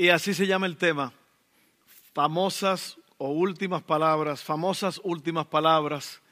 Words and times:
Y 0.00 0.08
así 0.08 0.32
se 0.32 0.46
llama 0.46 0.64
el 0.64 0.78
tema. 0.78 1.12
Famosas 2.14 2.96
o 3.18 3.32
últimas 3.32 3.82
palabras, 3.82 4.42
famosas 4.42 4.98
últimas 5.04 5.44
palabras 5.44 6.22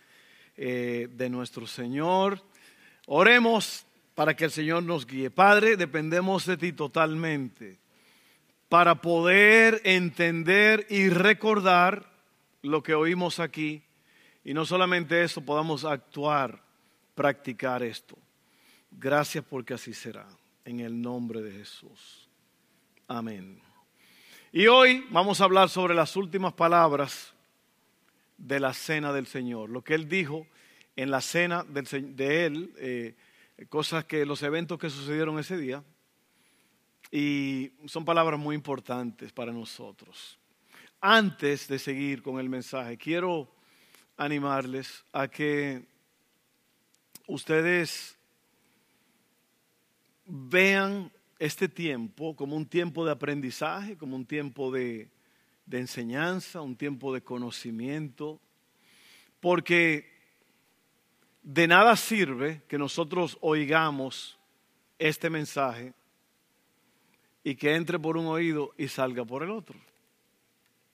eh, 0.56 1.06
de 1.10 1.28
nuestro 1.28 1.66
Señor. 1.66 2.42
Oremos 3.04 3.84
para 4.14 4.34
que 4.34 4.46
el 4.46 4.52
Señor 4.52 4.84
nos 4.84 5.06
guíe. 5.06 5.30
Padre, 5.30 5.76
dependemos 5.76 6.46
de 6.46 6.56
ti 6.56 6.72
totalmente 6.72 7.76
para 8.70 9.02
poder 9.02 9.82
entender 9.84 10.86
y 10.88 11.10
recordar 11.10 12.10
lo 12.62 12.82
que 12.82 12.94
oímos 12.94 13.38
aquí. 13.38 13.82
Y 14.44 14.54
no 14.54 14.64
solamente 14.64 15.22
eso, 15.22 15.42
podamos 15.42 15.84
actuar, 15.84 16.62
practicar 17.14 17.82
esto. 17.82 18.16
Gracias 18.90 19.44
porque 19.44 19.74
así 19.74 19.92
será. 19.92 20.26
En 20.64 20.80
el 20.80 21.02
nombre 21.02 21.42
de 21.42 21.52
Jesús. 21.52 22.27
Amén. 23.10 23.58
Y 24.52 24.66
hoy 24.66 25.06
vamos 25.08 25.40
a 25.40 25.44
hablar 25.44 25.70
sobre 25.70 25.94
las 25.94 26.14
últimas 26.14 26.52
palabras 26.52 27.32
de 28.36 28.60
la 28.60 28.74
cena 28.74 29.14
del 29.14 29.26
Señor. 29.26 29.70
Lo 29.70 29.82
que 29.82 29.94
Él 29.94 30.10
dijo 30.10 30.46
en 30.94 31.10
la 31.10 31.22
cena 31.22 31.64
de 31.64 32.44
Él, 32.44 32.74
eh, 32.76 33.16
cosas 33.70 34.04
que 34.04 34.26
los 34.26 34.42
eventos 34.42 34.78
que 34.78 34.90
sucedieron 34.90 35.38
ese 35.38 35.56
día. 35.56 35.82
Y 37.10 37.72
son 37.86 38.04
palabras 38.04 38.38
muy 38.38 38.54
importantes 38.54 39.32
para 39.32 39.52
nosotros. 39.52 40.38
Antes 41.00 41.66
de 41.66 41.78
seguir 41.78 42.22
con 42.22 42.38
el 42.38 42.50
mensaje, 42.50 42.98
quiero 42.98 43.50
animarles 44.18 45.02
a 45.14 45.28
que 45.28 45.82
ustedes 47.26 48.18
vean 50.26 51.10
este 51.38 51.68
tiempo 51.68 52.34
como 52.34 52.56
un 52.56 52.66
tiempo 52.66 53.04
de 53.04 53.12
aprendizaje, 53.12 53.96
como 53.96 54.16
un 54.16 54.26
tiempo 54.26 54.70
de, 54.70 55.08
enseñanza, 55.70 56.60
un 56.60 56.76
tiempo 56.76 57.12
de 57.12 57.22
conocimiento, 57.22 58.40
porque 59.40 60.10
de 61.42 61.68
nada 61.68 61.94
sirve 61.96 62.62
que 62.68 62.78
nosotros 62.78 63.38
oigamos 63.40 64.38
este 64.98 65.30
mensaje 65.30 65.94
y 67.44 67.54
que 67.54 67.74
entre 67.74 67.98
por 67.98 68.16
un 68.16 68.26
oído 68.26 68.74
y 68.76 68.88
salga 68.88 69.24
por 69.24 69.42
el 69.42 69.50
otro. 69.50 69.78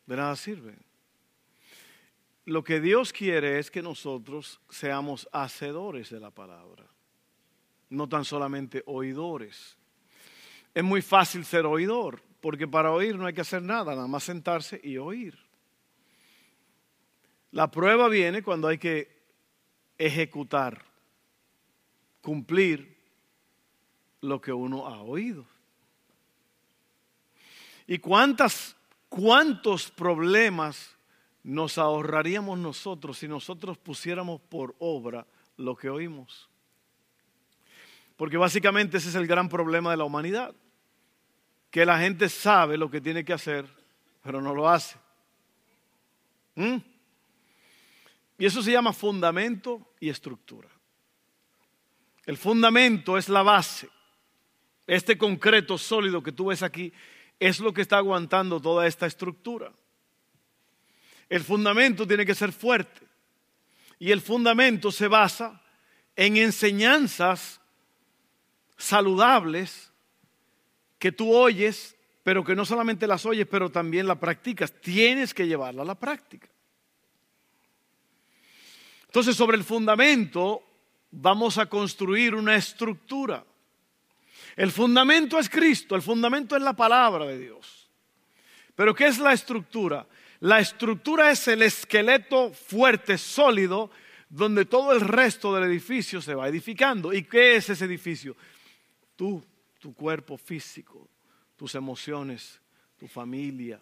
De 0.06 0.16
nada 0.16 0.36
sirve. 0.36 0.74
Lo 2.44 2.62
que 2.62 2.80
Dios 2.80 3.12
quiere 3.12 3.58
es 3.58 3.70
que 3.70 3.80
nosotros 3.80 4.60
seamos 4.68 5.26
hacedores 5.32 6.10
de 6.10 6.20
la 6.20 6.30
palabra 6.30 6.84
no 7.94 8.08
tan 8.08 8.24
solamente 8.24 8.82
oidores. 8.86 9.76
Es 10.74 10.82
muy 10.82 11.02
fácil 11.02 11.44
ser 11.44 11.64
oidor, 11.66 12.20
porque 12.40 12.66
para 12.66 12.90
oír 12.90 13.16
no 13.16 13.26
hay 13.26 13.32
que 13.32 13.40
hacer 13.40 13.62
nada, 13.62 13.94
nada 13.94 14.08
más 14.08 14.24
sentarse 14.24 14.80
y 14.82 14.98
oír. 14.98 15.38
La 17.52 17.70
prueba 17.70 18.08
viene 18.08 18.42
cuando 18.42 18.66
hay 18.66 18.78
que 18.78 19.22
ejecutar, 19.96 20.84
cumplir 22.20 22.98
lo 24.20 24.40
que 24.40 24.52
uno 24.52 24.88
ha 24.88 25.00
oído. 25.02 25.46
¿Y 27.86 27.98
cuántas, 27.98 28.76
cuántos 29.08 29.90
problemas 29.90 30.96
nos 31.44 31.78
ahorraríamos 31.78 32.58
nosotros 32.58 33.18
si 33.18 33.28
nosotros 33.28 33.78
pusiéramos 33.78 34.40
por 34.40 34.74
obra 34.80 35.24
lo 35.56 35.76
que 35.76 35.88
oímos? 35.88 36.48
Porque 38.16 38.36
básicamente 38.36 38.96
ese 38.96 39.10
es 39.10 39.14
el 39.14 39.26
gran 39.26 39.48
problema 39.48 39.90
de 39.92 39.98
la 39.98 40.04
humanidad. 40.04 40.54
Que 41.74 41.84
la 41.84 41.98
gente 41.98 42.28
sabe 42.28 42.76
lo 42.76 42.88
que 42.88 43.00
tiene 43.00 43.24
que 43.24 43.32
hacer, 43.32 43.66
pero 44.22 44.40
no 44.40 44.54
lo 44.54 44.68
hace. 44.68 44.96
¿Mm? 46.54 46.76
Y 48.38 48.46
eso 48.46 48.62
se 48.62 48.70
llama 48.70 48.92
fundamento 48.92 49.84
y 49.98 50.08
estructura. 50.08 50.68
El 52.26 52.36
fundamento 52.36 53.18
es 53.18 53.28
la 53.28 53.42
base. 53.42 53.88
Este 54.86 55.18
concreto 55.18 55.76
sólido 55.76 56.22
que 56.22 56.30
tú 56.30 56.46
ves 56.46 56.62
aquí 56.62 56.92
es 57.40 57.58
lo 57.58 57.74
que 57.74 57.82
está 57.82 57.96
aguantando 57.96 58.60
toda 58.60 58.86
esta 58.86 59.06
estructura. 59.06 59.72
El 61.28 61.42
fundamento 61.42 62.06
tiene 62.06 62.24
que 62.24 62.36
ser 62.36 62.52
fuerte. 62.52 63.04
Y 63.98 64.12
el 64.12 64.20
fundamento 64.20 64.92
se 64.92 65.08
basa 65.08 65.60
en 66.14 66.36
enseñanzas 66.36 67.60
saludables 68.76 69.90
que 71.04 71.12
tú 71.12 71.34
oyes, 71.34 71.94
pero 72.22 72.42
que 72.42 72.54
no 72.54 72.64
solamente 72.64 73.06
las 73.06 73.26
oyes, 73.26 73.46
pero 73.46 73.68
también 73.68 74.06
las 74.06 74.16
practicas. 74.16 74.72
Tienes 74.80 75.34
que 75.34 75.46
llevarla 75.46 75.82
a 75.82 75.84
la 75.84 75.94
práctica. 75.94 76.48
Entonces, 79.04 79.36
sobre 79.36 79.58
el 79.58 79.64
fundamento 79.64 80.62
vamos 81.10 81.58
a 81.58 81.66
construir 81.66 82.34
una 82.34 82.56
estructura. 82.56 83.44
El 84.56 84.72
fundamento 84.72 85.38
es 85.38 85.50
Cristo, 85.50 85.94
el 85.94 86.00
fundamento 86.00 86.56
es 86.56 86.62
la 86.62 86.72
palabra 86.72 87.26
de 87.26 87.38
Dios. 87.38 87.90
Pero 88.74 88.94
¿qué 88.94 89.04
es 89.04 89.18
la 89.18 89.34
estructura? 89.34 90.06
La 90.40 90.58
estructura 90.58 91.30
es 91.30 91.46
el 91.48 91.60
esqueleto 91.60 92.50
fuerte, 92.50 93.18
sólido, 93.18 93.90
donde 94.30 94.64
todo 94.64 94.92
el 94.92 95.02
resto 95.02 95.54
del 95.54 95.64
edificio 95.64 96.22
se 96.22 96.34
va 96.34 96.48
edificando. 96.48 97.12
¿Y 97.12 97.24
qué 97.24 97.56
es 97.56 97.68
ese 97.68 97.84
edificio? 97.84 98.34
Tú, 99.16 99.44
tu 99.84 99.92
cuerpo 99.92 100.38
físico, 100.38 101.06
tus 101.56 101.74
emociones, 101.74 102.58
tu 102.96 103.06
familia, 103.06 103.78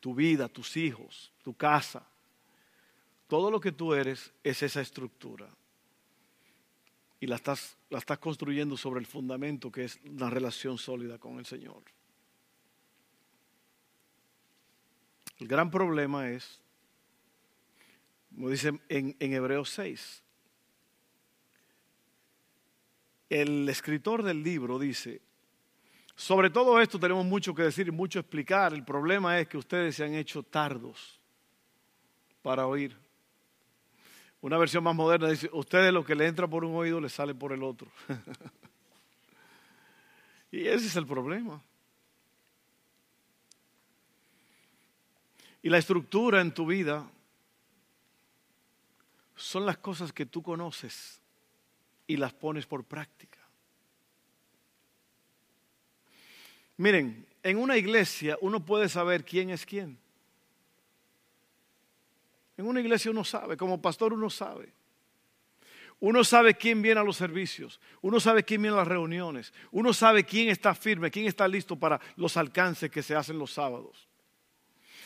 tu 0.00 0.12
vida, 0.12 0.48
tus 0.48 0.76
hijos, 0.76 1.32
tu 1.44 1.54
casa. 1.54 2.04
Todo 3.28 3.48
lo 3.48 3.60
que 3.60 3.70
tú 3.70 3.94
eres 3.94 4.32
es 4.42 4.60
esa 4.64 4.80
estructura. 4.80 5.48
Y 7.20 7.28
la 7.28 7.36
estás, 7.36 7.76
la 7.90 7.98
estás 7.98 8.18
construyendo 8.18 8.76
sobre 8.76 8.98
el 8.98 9.06
fundamento 9.06 9.70
que 9.70 9.84
es 9.84 10.00
la 10.04 10.28
relación 10.28 10.78
sólida 10.78 11.18
con 11.18 11.38
el 11.38 11.46
Señor. 11.46 11.84
El 15.38 15.46
gran 15.46 15.70
problema 15.70 16.28
es, 16.28 16.60
como 18.34 18.50
dice 18.50 18.80
en, 18.88 19.14
en 19.20 19.32
Hebreos 19.32 19.70
6, 19.70 20.24
el 23.30 23.68
escritor 23.68 24.22
del 24.22 24.42
libro 24.42 24.78
dice, 24.78 25.20
sobre 26.14 26.50
todo 26.50 26.80
esto 26.80 26.98
tenemos 26.98 27.24
mucho 27.24 27.54
que 27.54 27.62
decir 27.62 27.88
y 27.88 27.92
mucho 27.92 28.18
explicar. 28.18 28.72
El 28.72 28.84
problema 28.84 29.38
es 29.38 29.48
que 29.48 29.58
ustedes 29.58 29.94
se 29.94 30.04
han 30.04 30.14
hecho 30.14 30.42
tardos 30.42 31.20
para 32.42 32.66
oír. 32.66 32.96
Una 34.40 34.56
versión 34.56 34.84
más 34.84 34.94
moderna 34.94 35.28
dice, 35.28 35.50
ustedes 35.52 35.92
lo 35.92 36.04
que 36.04 36.14
le 36.14 36.26
entra 36.26 36.48
por 36.48 36.64
un 36.64 36.74
oído 36.74 37.00
le 37.00 37.08
sale 37.08 37.34
por 37.34 37.52
el 37.52 37.62
otro. 37.62 37.88
y 40.50 40.66
ese 40.66 40.86
es 40.86 40.96
el 40.96 41.06
problema. 41.06 41.60
Y 45.62 45.68
la 45.68 45.78
estructura 45.78 46.40
en 46.40 46.52
tu 46.52 46.66
vida 46.66 47.08
son 49.36 49.66
las 49.66 49.78
cosas 49.78 50.12
que 50.12 50.26
tú 50.26 50.42
conoces 50.42 51.20
y 52.08 52.16
las 52.16 52.32
pones 52.32 52.66
por 52.66 52.82
práctica. 52.82 53.38
Miren, 56.78 57.26
en 57.42 57.58
una 57.58 57.76
iglesia 57.76 58.36
uno 58.40 58.64
puede 58.64 58.88
saber 58.88 59.24
quién 59.24 59.50
es 59.50 59.64
quién. 59.64 59.98
En 62.56 62.66
una 62.66 62.80
iglesia 62.80 63.10
uno 63.12 63.22
sabe, 63.22 63.56
como 63.56 63.80
pastor 63.80 64.12
uno 64.12 64.30
sabe. 64.30 64.72
Uno 66.00 66.24
sabe 66.24 66.54
quién 66.54 66.80
viene 66.80 67.00
a 67.00 67.04
los 67.04 67.16
servicios, 67.16 67.80
uno 68.02 68.20
sabe 68.20 68.44
quién 68.44 68.62
viene 68.62 68.76
a 68.76 68.80
las 68.80 68.88
reuniones, 68.88 69.52
uno 69.72 69.92
sabe 69.92 70.24
quién 70.24 70.48
está 70.48 70.72
firme, 70.74 71.10
quién 71.10 71.26
está 71.26 71.48
listo 71.48 71.76
para 71.76 72.00
los 72.14 72.36
alcances 72.36 72.88
que 72.88 73.02
se 73.02 73.16
hacen 73.16 73.36
los 73.36 73.52
sábados. 73.52 74.08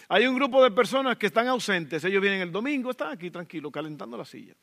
Hay 0.08 0.26
un 0.26 0.34
grupo 0.34 0.62
de 0.62 0.70
personas 0.70 1.16
que 1.16 1.26
están 1.26 1.48
ausentes, 1.48 2.04
ellos 2.04 2.20
vienen 2.20 2.42
el 2.42 2.52
domingo, 2.52 2.90
están 2.90 3.12
aquí 3.12 3.30
tranquilos, 3.30 3.72
calentando 3.72 4.18
la 4.18 4.26
silla. 4.26 4.54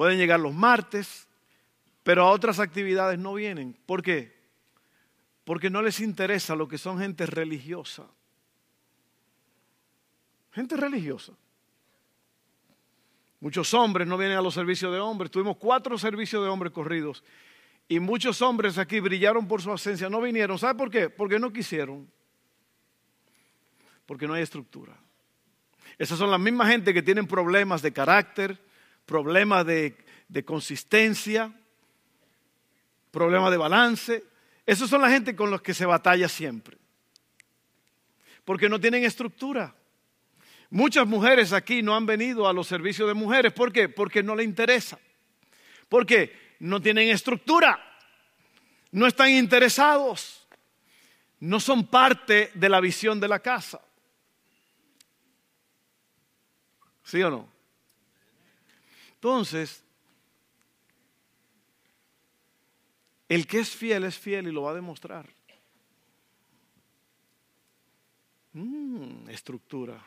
Pueden 0.00 0.16
llegar 0.16 0.40
los 0.40 0.54
martes, 0.54 1.28
pero 2.02 2.22
a 2.22 2.30
otras 2.30 2.58
actividades 2.58 3.18
no 3.18 3.34
vienen. 3.34 3.76
¿Por 3.84 4.02
qué? 4.02 4.34
Porque 5.44 5.68
no 5.68 5.82
les 5.82 6.00
interesa 6.00 6.56
lo 6.56 6.66
que 6.66 6.78
son 6.78 6.98
gente 6.98 7.26
religiosa. 7.26 8.06
Gente 10.52 10.78
religiosa. 10.78 11.34
Muchos 13.40 13.74
hombres 13.74 14.08
no 14.08 14.16
vienen 14.16 14.38
a 14.38 14.40
los 14.40 14.54
servicios 14.54 14.90
de 14.90 15.00
hombres. 15.00 15.30
Tuvimos 15.30 15.58
cuatro 15.58 15.98
servicios 15.98 16.42
de 16.42 16.48
hombres 16.48 16.72
corridos. 16.72 17.22
Y 17.86 18.00
muchos 18.00 18.40
hombres 18.40 18.78
aquí 18.78 19.00
brillaron 19.00 19.46
por 19.46 19.60
su 19.60 19.70
ausencia. 19.70 20.08
No 20.08 20.22
vinieron. 20.22 20.58
¿Sabe 20.58 20.78
por 20.78 20.90
qué? 20.90 21.10
Porque 21.10 21.38
no 21.38 21.52
quisieron. 21.52 22.10
Porque 24.06 24.26
no 24.26 24.32
hay 24.32 24.44
estructura. 24.44 24.96
Esas 25.98 26.18
son 26.18 26.30
las 26.30 26.40
mismas 26.40 26.70
gente 26.70 26.94
que 26.94 27.02
tienen 27.02 27.26
problemas 27.26 27.82
de 27.82 27.92
carácter, 27.92 28.69
problemas 29.10 29.66
de, 29.66 29.96
consistencia, 30.44 31.52
problemas 33.10 33.50
de 33.50 33.56
balance. 33.56 34.24
Esos 34.64 34.88
son 34.88 35.02
la 35.02 35.10
gente 35.10 35.34
con 35.34 35.50
los 35.50 35.60
que 35.62 35.74
se 35.74 35.84
batalla 35.84 36.28
siempre. 36.28 36.78
Porque 38.44 38.68
no 38.68 38.78
tienen 38.78 39.02
estructura. 39.02 39.74
Muchas 40.70 41.08
mujeres 41.08 41.52
aquí 41.52 41.82
no 41.82 41.96
han 41.96 42.06
venido 42.06 42.46
a 42.46 42.52
los 42.52 42.68
servicios 42.68 43.08
de 43.08 43.14
mujeres. 43.14 43.52
¿Por 43.52 43.72
qué? 43.72 43.88
Porque 43.88 44.22
no 44.22 44.36
les 44.36 44.46
interesa. 44.46 44.96
Porque 45.88 46.54
no 46.60 46.80
tienen 46.80 47.08
estructura. 47.08 47.80
No 48.92 49.08
están 49.08 49.30
interesados. 49.30 50.46
No 51.40 51.58
son 51.58 51.88
parte 51.88 52.52
de 52.54 52.68
la 52.68 52.80
visión 52.80 53.18
de 53.18 53.26
la 53.26 53.40
casa. 53.40 53.80
¿Sí 57.02 57.20
o 57.24 57.28
no? 57.30 57.59
Entonces, 59.20 59.84
el 63.28 63.46
que 63.46 63.58
es 63.58 63.68
fiel 63.68 64.04
es 64.04 64.18
fiel 64.18 64.48
y 64.48 64.50
lo 64.50 64.62
va 64.62 64.70
a 64.70 64.74
demostrar. 64.74 65.28
Mm, 68.54 69.28
estructura, 69.28 70.02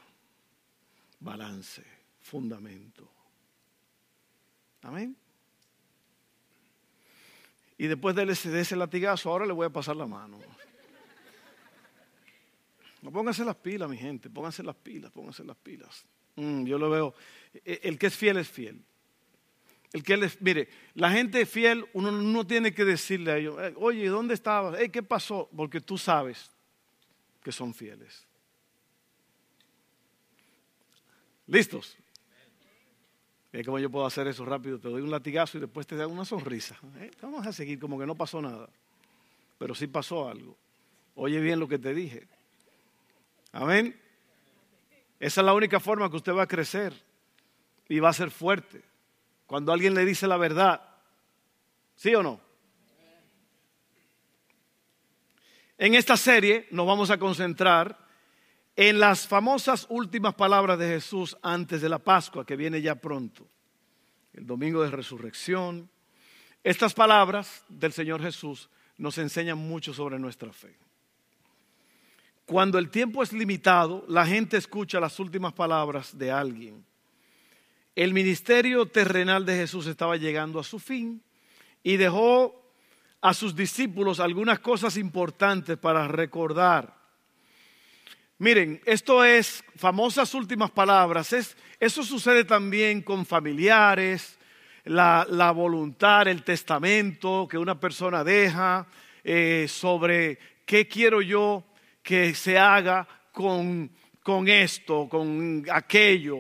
balance, 1.20 1.84
fundamento. 2.22 3.08
Amén. 4.82 5.16
Y 7.78 7.86
después 7.86 8.16
de 8.16 8.24
ese, 8.62 8.76
latigazo, 8.76 9.30
ahora 9.30 9.46
le 9.46 9.54
voy 9.54 9.68
a 9.68 9.70
pasar 9.70 9.96
la 9.96 10.08
mano. 10.08 10.40
pónganse 13.12 13.46
las 13.46 13.58
pilas, 13.58 13.88
mi 13.88 13.98
gente, 13.98 14.32
pónganse 14.32 14.64
las 14.64 14.76
pilas, 14.76 15.12
pónganse 15.12 15.44
las 15.44 15.58
pilas. 15.58 16.04
Mm, 16.36 16.66
yo 16.66 16.80
lo 16.80 16.90
veo. 16.90 17.14
E, 17.54 17.82
el 17.84 18.00
que 18.00 18.08
es 18.08 18.18
fiel 18.18 18.38
es 18.38 18.50
fiel. 18.50 18.84
El 19.94 20.04
que 20.04 20.16
es, 20.16 20.42
mire, 20.42 20.68
la 20.96 21.12
gente 21.12 21.46
fiel, 21.46 21.86
uno 21.94 22.12
no 22.12 22.48
tiene 22.48 22.74
que 22.74 22.84
decirle 22.84 23.32
a 23.32 23.38
ellos, 23.38 23.56
eh, 23.62 23.74
oye, 23.78 24.08
¿dónde 24.08 24.34
estabas? 24.34 24.78
¿Qué 24.92 25.04
pasó? 25.04 25.48
Porque 25.56 25.80
tú 25.80 26.00
sabes 26.00 26.50
que 27.44 27.52
son 27.52 27.74
fieles. 27.76 28.26
¿Listos? 31.46 31.96
¿Cómo 33.66 33.78
yo 33.78 33.92
puedo 33.92 34.08
hacer 34.08 34.26
eso 34.28 34.44
rápido? 34.46 34.80
Te 34.80 34.90
doy 34.90 35.04
un 35.04 35.12
latigazo 35.12 35.60
y 35.60 35.62
después 35.62 35.86
te 35.86 35.96
da 35.96 36.08
una 36.08 36.26
sonrisa. 36.26 36.76
¿Eh? 36.98 37.12
Vamos 37.22 37.46
a 37.46 37.54
seguir 37.54 37.80
como 37.80 38.00
que 38.00 38.08
no 38.08 38.16
pasó 38.16 38.42
nada. 38.42 38.68
Pero 39.60 39.76
sí 39.76 39.86
pasó 39.86 40.28
algo. 40.28 40.58
Oye 41.14 41.40
bien 41.40 41.60
lo 41.60 41.68
que 41.68 41.78
te 41.78 41.94
dije. 41.94 42.26
Amén. 43.52 43.96
Esa 45.20 45.42
es 45.42 45.46
la 45.46 45.54
única 45.54 45.80
forma 45.80 46.10
que 46.10 46.16
usted 46.16 46.34
va 46.34 46.44
a 46.44 46.48
crecer 46.48 46.94
y 47.88 48.00
va 48.00 48.10
a 48.10 48.14
ser 48.14 48.32
fuerte. 48.32 48.82
Cuando 49.46 49.72
alguien 49.72 49.94
le 49.94 50.06
dice 50.06 50.28
la 50.28 50.38
verdad. 50.38 50.82
¿Sí 51.96 52.14
o 52.16 52.24
no? 52.24 52.42
En 55.78 55.96
esta 55.96 56.16
serie 56.18 56.68
nos 56.72 56.88
vamos 56.88 57.10
a 57.10 57.18
concentrar 57.18 57.98
en 58.76 59.00
las 59.00 59.28
famosas 59.28 59.86
últimas 59.90 60.34
palabras 60.34 60.80
de 60.80 60.88
Jesús 60.88 61.38
antes 61.42 61.82
de 61.82 61.90
la 61.90 62.00
Pascua, 62.00 62.46
que 62.46 62.56
viene 62.56 62.82
ya 62.82 62.96
pronto, 62.96 63.48
el 64.34 64.46
domingo 64.46 64.82
de 64.84 64.92
resurrección. 64.92 65.90
Estas 66.64 66.94
palabras 66.94 67.64
del 67.68 67.92
Señor 67.92 68.22
Jesús 68.22 68.70
nos 68.98 69.18
enseñan 69.18 69.58
mucho 69.58 69.94
sobre 69.94 70.18
nuestra 70.18 70.52
fe. 70.54 70.76
Cuando 72.46 72.78
el 72.78 72.90
tiempo 72.90 73.24
es 73.24 73.32
limitado, 73.32 74.06
la 74.08 74.26
gente 74.26 74.58
escucha 74.58 75.00
las 75.00 75.20
últimas 75.20 75.54
palabras 75.54 76.18
de 76.18 76.32
alguien. 76.32 76.86
El 77.96 78.14
ministerio 78.14 78.86
terrenal 78.88 79.46
de 79.46 79.56
Jesús 79.56 79.88
estaba 79.88 80.18
llegando 80.18 80.60
a 80.60 80.64
su 80.64 80.80
fin 80.80 81.24
y 81.84 81.98
dejó 81.98 82.62
a 83.22 83.34
sus 83.34 83.56
discípulos 83.56 84.20
algunas 84.20 84.60
cosas 84.60 84.98
importantes 84.98 85.78
para 85.78 86.08
recordar 86.08 87.04
Miren, 88.44 88.82
esto 88.86 89.24
es 89.24 89.64
famosas 89.78 90.34
últimas 90.34 90.70
palabras. 90.70 91.32
Es, 91.32 91.56
eso 91.80 92.04
sucede 92.04 92.44
también 92.44 93.02
con 93.02 93.26
familiares, 93.26 94.38
la, 94.84 95.52
voluntad, 95.56 96.28
el 96.28 96.44
testamento 96.44 97.48
que 97.50 97.58
una 97.58 97.80
persona 97.80 98.22
deja 98.22 98.86
eh, 99.24 99.68
sobre 99.70 100.38
qué 100.66 100.90
quiero 100.90 101.22
yo 101.22 101.64
que 102.02 102.36
se 102.36 102.58
haga 102.58 103.08
con, 103.32 103.90
con 104.22 104.50
esto, 104.50 105.08
con 105.08 105.66
aquello. 105.72 106.40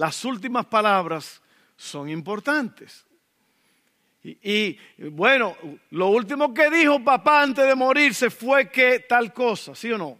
Las 0.00 0.24
últimas 0.24 0.64
palabras 0.64 1.42
son 1.76 2.08
importantes. 2.08 3.04
y, 4.22 4.78
bueno, 5.10 5.54
lo 5.90 6.08
último 6.08 6.54
que 6.54 6.70
dijo 6.70 7.04
papá 7.04 7.42
antes 7.42 7.66
de 7.66 7.74
morirse 7.74 8.30
fue 8.30 8.70
que 8.70 9.00
tal 9.00 9.30
cosa, 9.34 9.74
¿sí 9.74 9.92
o 9.92 9.98
no? 9.98 10.18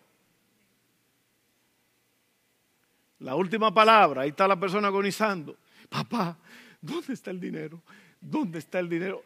La 3.20 3.34
última 3.34 3.72
palabra, 3.72 4.20
ahí 4.20 4.28
está 4.28 4.46
la 4.46 4.60
persona 4.60 4.88
agonizando. 4.88 5.56
Papá, 5.88 6.36
¿dónde 6.78 7.14
está 7.14 7.30
el 7.30 7.40
dinero? 7.40 7.80
¿Dónde 8.20 8.58
está 8.58 8.80
el 8.80 8.88
dinero? 8.90 9.24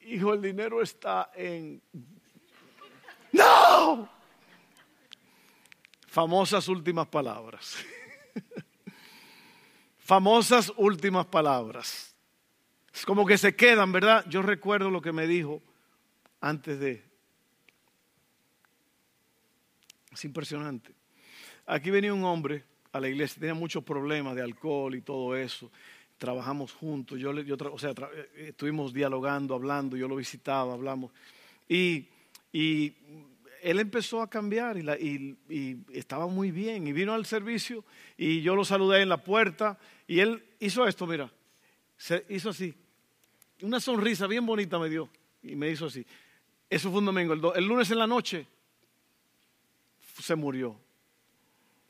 Hijo, 0.00 0.32
el 0.32 0.40
dinero 0.40 0.80
está 0.80 1.30
en... 1.34 1.82
¡No! 3.32 4.08
Famosas 6.06 6.68
últimas 6.68 7.06
palabras. 7.08 7.76
Famosas 10.04 10.72
últimas 10.76 11.26
palabras. 11.26 12.14
Es 12.92 13.06
como 13.06 13.24
que 13.24 13.38
se 13.38 13.54
quedan, 13.54 13.92
¿verdad? 13.92 14.24
Yo 14.28 14.42
recuerdo 14.42 14.90
lo 14.90 15.00
que 15.00 15.12
me 15.12 15.26
dijo 15.26 15.62
antes 16.40 16.78
de... 16.78 17.04
Es 20.12 20.24
impresionante. 20.24 20.92
Aquí 21.66 21.90
venía 21.90 22.12
un 22.12 22.24
hombre 22.24 22.64
a 22.92 23.00
la 23.00 23.08
iglesia, 23.08 23.40
tenía 23.40 23.54
muchos 23.54 23.82
problemas 23.82 24.34
de 24.34 24.42
alcohol 24.42 24.94
y 24.94 25.00
todo 25.00 25.36
eso. 25.36 25.70
Trabajamos 26.18 26.72
juntos, 26.72 27.18
yo, 27.18 27.30
o 27.30 27.78
sea, 27.78 27.92
eh, 28.14 28.48
estuvimos 28.48 28.92
dialogando, 28.92 29.54
hablando, 29.54 29.96
yo 29.96 30.08
lo 30.08 30.16
visitaba, 30.16 30.74
hablamos. 30.74 31.12
Y, 31.68 32.08
él 33.62 33.80
empezó 33.80 34.20
a 34.20 34.28
cambiar 34.28 34.76
y, 34.76 35.78
estaba 35.92 36.26
muy 36.26 36.50
bien. 36.50 36.86
Y 36.86 36.92
vino 36.92 37.14
al 37.14 37.24
servicio 37.26 37.84
y 38.16 38.42
yo 38.42 38.54
lo 38.54 38.64
saludé 38.64 39.02
en 39.02 39.08
la 39.08 39.22
puerta 39.22 39.78
y 40.06 40.20
él 40.20 40.44
hizo 40.60 40.86
esto, 40.86 41.06
mira, 41.06 41.32
se 41.96 42.26
hizo 42.28 42.50
así. 42.50 42.74
Una 43.62 43.80
sonrisa 43.80 44.26
bien 44.26 44.44
bonita 44.44 44.78
me 44.78 44.88
dio 44.88 45.08
y 45.42 45.56
me 45.56 45.70
hizo 45.70 45.86
así. 45.86 46.04
Eso 46.68 46.90
fue 46.90 46.98
un 46.98 47.06
domingo. 47.06 47.54
el 47.54 47.64
lunes 47.64 47.90
en 47.90 47.98
la 47.98 48.06
noche 48.06 48.46
se 50.20 50.34
murió. 50.34 50.78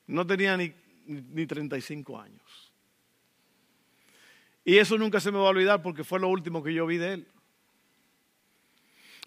No 0.07 0.27
tenía 0.27 0.57
ni 0.57 0.73
ni 1.07 1.47
35 1.47 2.21
años. 2.21 2.73
Y 4.65 4.79
eso 4.79 4.97
nunca 4.97 5.21
se 5.21 5.33
me 5.33 5.39
va 5.39 5.47
a 5.47 5.51
olvidar 5.51 5.83
porque 5.83 6.05
fue 6.05 6.21
lo 6.21 6.29
último 6.29 6.63
que 6.63 6.73
yo 6.73 6.87
vi 6.87 6.99
de 6.99 7.15
él. 7.15 7.29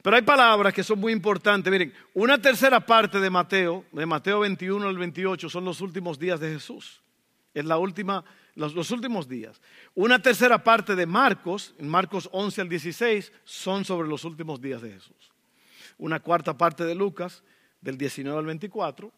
Pero 0.05 0.17
hay 0.17 0.21
palabras 0.21 0.71
que 0.71 0.83
son 0.83 0.99
muy 0.99 1.11
importantes. 1.11 1.71
Miren, 1.71 1.91
una 2.13 2.39
tercera 2.39 2.79
parte 2.79 3.19
de 3.19 3.27
Mateo, 3.27 3.85
de 3.91 4.05
Mateo 4.05 4.41
21 4.41 4.87
al 4.87 4.99
28, 4.99 5.49
son 5.49 5.65
los 5.65 5.81
últimos 5.81 6.19
días 6.19 6.39
de 6.39 6.51
Jesús. 6.51 7.01
Es 7.55 7.65
la 7.65 7.79
última, 7.79 8.23
los, 8.53 8.91
últimos 8.91 9.27
días. 9.27 9.59
Una 9.95 10.21
tercera 10.21 10.63
parte 10.63 10.95
de 10.95 11.07
Marcos, 11.07 11.73
en 11.79 11.89
Marcos 11.89 12.29
11 12.31 12.61
al 12.61 12.69
16, 12.69 13.33
son 13.45 13.83
sobre 13.83 14.07
los 14.07 14.23
últimos 14.25 14.61
días 14.61 14.83
de 14.83 14.91
Jesús. 14.91 15.31
Una 15.97 16.19
cuarta 16.19 16.55
parte 16.55 16.85
de 16.85 16.93
Lucas, 16.93 17.43
del 17.81 17.97
19 17.97 18.37
al 18.37 18.45
24, 18.45 19.11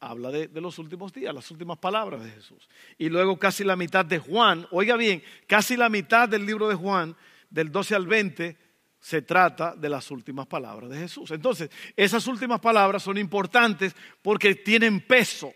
habla 0.00 0.30
de, 0.30 0.48
los 0.58 0.78
últimos 0.78 1.12
días, 1.12 1.34
las 1.34 1.50
últimas 1.50 1.76
palabras 1.76 2.24
de 2.24 2.30
Jesús. 2.30 2.66
Y 2.96 3.10
luego 3.10 3.38
casi 3.38 3.62
la 3.62 3.76
mitad 3.76 4.06
de 4.06 4.18
Juan, 4.18 4.66
oiga 4.70 4.96
bien, 4.96 5.22
casi 5.46 5.76
la 5.76 5.90
mitad 5.90 6.30
del 6.30 6.46
libro 6.46 6.66
de 6.66 6.76
Juan, 6.76 7.14
del 7.50 7.70
12 7.70 7.94
al 7.94 8.06
20, 8.06 8.69
se 9.00 9.22
trata 9.22 9.74
de 9.74 9.88
las 9.88 10.10
últimas 10.10 10.46
palabras 10.46 10.90
de 10.90 10.98
Jesús. 10.98 11.30
Entonces, 11.30 11.70
esas 11.96 12.26
últimas 12.26 12.60
palabras 12.60 13.02
son 13.02 13.18
importantes 13.18 13.94
porque 14.22 14.54
tienen 14.54 15.00
peso. 15.00 15.52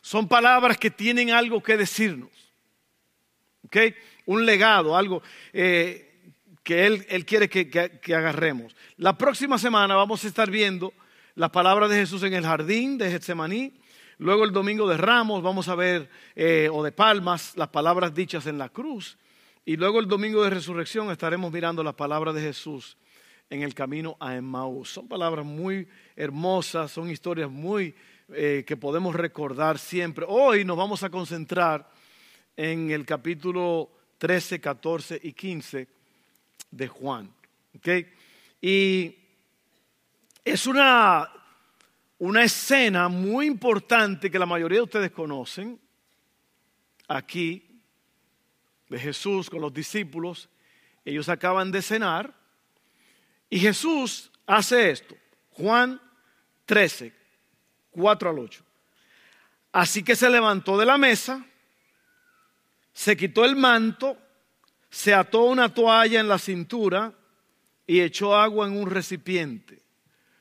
Son 0.00 0.26
palabras 0.26 0.78
que 0.78 0.90
tienen 0.90 1.30
algo 1.30 1.62
que 1.62 1.76
decirnos. 1.76 2.30
¿Ok? 3.64 3.76
Un 4.26 4.46
legado, 4.46 4.96
algo 4.96 5.22
eh, 5.52 6.32
que 6.62 6.86
él, 6.86 7.26
quiere 7.26 7.48
que 7.48 8.14
agarremos. 8.14 8.74
La 8.96 9.16
próxima 9.16 9.58
semana 9.58 9.94
vamos 9.94 10.24
a 10.24 10.28
estar 10.28 10.50
viendo 10.50 10.92
las 11.34 11.50
palabras 11.50 11.90
de 11.90 11.96
Jesús 11.96 12.22
en 12.22 12.34
el 12.34 12.44
jardín 12.44 12.96
de 12.98 13.10
Getsemaní. 13.10 13.72
Luego 14.18 14.44
el 14.44 14.52
domingo 14.52 14.88
de 14.88 14.96
Ramos 14.96 15.42
vamos 15.42 15.68
a 15.68 15.74
ver, 15.74 16.08
eh, 16.36 16.68
o 16.72 16.82
de 16.84 16.92
Palmas, 16.92 17.54
las 17.56 17.68
palabras 17.68 18.14
dichas 18.14 18.46
en 18.46 18.58
la 18.58 18.68
cruz. 18.68 19.18
Y 19.66 19.76
luego 19.78 19.98
el 19.98 20.06
domingo 20.06 20.44
de 20.44 20.50
resurrección 20.50 21.10
estaremos 21.10 21.50
mirando 21.50 21.82
las 21.82 21.94
palabras 21.94 22.34
de 22.34 22.42
Jesús 22.42 22.98
en 23.48 23.62
el 23.62 23.74
camino 23.74 24.14
a 24.20 24.36
Emmaús. 24.36 24.90
Son 24.90 25.08
palabras 25.08 25.46
muy 25.46 25.88
hermosas, 26.16 26.90
son 26.90 27.10
historias 27.10 27.50
muy 27.50 27.94
eh, 28.34 28.64
que 28.66 28.76
podemos 28.76 29.14
recordar 29.14 29.78
siempre. 29.78 30.26
Hoy 30.28 30.66
nos 30.66 30.76
vamos 30.76 31.02
a 31.02 31.08
concentrar 31.08 31.90
en 32.54 32.90
el 32.90 33.06
capítulo 33.06 33.90
13, 34.18 34.60
14 34.60 35.20
y 35.22 35.32
15 35.32 35.88
de 36.70 36.88
Juan. 36.88 37.32
Y 38.60 39.16
es 40.44 40.66
una, 40.66 41.30
una 42.18 42.44
escena 42.44 43.08
muy 43.08 43.46
importante 43.46 44.30
que 44.30 44.38
la 44.38 44.44
mayoría 44.44 44.80
de 44.80 44.84
ustedes 44.84 45.10
conocen 45.10 45.80
aquí 47.08 47.73
de 48.94 49.00
Jesús 49.00 49.50
con 49.50 49.60
los 49.60 49.74
discípulos. 49.74 50.48
Ellos 51.04 51.28
acaban 51.28 51.72
de 51.72 51.82
cenar 51.82 52.32
y 53.50 53.58
Jesús 53.58 54.30
hace 54.46 54.90
esto. 54.90 55.16
Juan 55.50 56.00
13, 56.64 57.12
4 57.90 58.30
al 58.30 58.38
8. 58.38 58.64
Así 59.72 60.04
que 60.04 60.14
se 60.14 60.30
levantó 60.30 60.78
de 60.78 60.86
la 60.86 60.96
mesa, 60.96 61.44
se 62.92 63.16
quitó 63.16 63.44
el 63.44 63.56
manto, 63.56 64.16
se 64.90 65.12
ató 65.12 65.42
una 65.42 65.74
toalla 65.74 66.20
en 66.20 66.28
la 66.28 66.38
cintura 66.38 67.12
y 67.88 68.00
echó 68.00 68.36
agua 68.36 68.68
en 68.68 68.76
un 68.76 68.88
recipiente. 68.88 69.82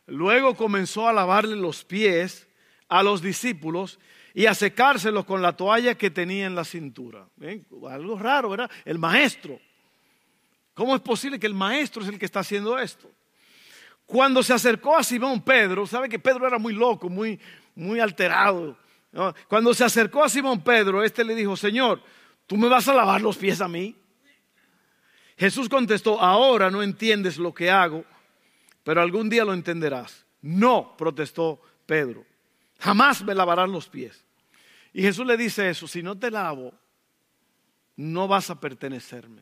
Luego 0.06 0.56
comenzó 0.56 1.08
a 1.08 1.14
lavarle 1.14 1.56
los 1.56 1.84
pies 1.84 2.48
a 2.88 3.02
los 3.02 3.24
discípulos 3.24 3.98
y 4.34 4.46
a 4.46 4.54
secárselos 4.54 5.26
con 5.26 5.42
la 5.42 5.56
toalla 5.56 5.96
que 5.96 6.10
tenía 6.10 6.46
en 6.46 6.56
la 6.56 6.64
cintura. 6.64 7.28
Algo 7.90 8.18
raro, 8.18 8.50
¿verdad? 8.50 8.72
El 8.84 8.98
maestro. 8.98 9.60
¿Cómo 10.74 10.96
es 10.96 11.02
posible 11.02 11.40
que 11.40 11.48
el 11.48 11.54
maestro 11.54 12.02
es 12.02 12.10
el 12.10 12.18
que 12.18 12.26
está 12.26 12.40
haciendo 12.40 12.78
esto? 12.80 13.10
Cuando 14.06 14.42
se 14.44 14.54
acercó 14.54 14.98
a 14.98 15.04
Simón 15.04 15.42
Pedro, 15.42 15.86
sabe 15.86 16.10
que 16.10 16.20
Pedro 16.20 16.48
era 16.48 16.58
muy 16.58 16.74
loco, 16.74 17.10
muy, 17.10 17.40
muy 17.76 18.00
alterado. 18.00 18.78
Cuando 19.48 19.74
se 19.74 19.84
acercó 19.84 20.24
a 20.24 20.30
Simón 20.30 20.64
Pedro, 20.64 21.04
este 21.04 21.24
le 21.24 21.36
dijo, 21.36 21.56
Señor, 21.56 22.02
¿tú 22.48 22.58
me 22.58 22.68
vas 22.68 22.88
a 22.88 22.94
lavar 22.94 23.22
los 23.22 23.38
pies 23.38 23.62
a 23.62 23.68
mí? 23.68 23.96
Jesús 25.38 25.70
contestó, 25.70 26.20
ahora 26.20 26.72
no 26.72 26.82
entiendes 26.82 27.38
lo 27.38 27.54
que 27.54 27.70
hago, 27.70 28.04
pero 28.84 29.02
algún 29.02 29.30
día 29.30 29.46
lo 29.46 29.54
entenderás. 29.54 30.26
No, 30.42 30.96
protestó 30.98 31.62
Pedro, 31.86 32.26
jamás 32.84 33.24
me 33.24 33.34
lavarás 33.34 33.70
los 33.70 33.88
pies. 33.88 34.26
Y 34.92 35.02
Jesús 35.02 35.26
le 35.26 35.38
dice 35.38 35.70
eso, 35.70 35.88
si 35.88 36.04
no 36.04 36.20
te 36.20 36.30
lavo, 36.30 36.74
no 37.96 38.28
vas 38.28 38.50
a 38.50 38.60
pertenecerme. 38.60 39.42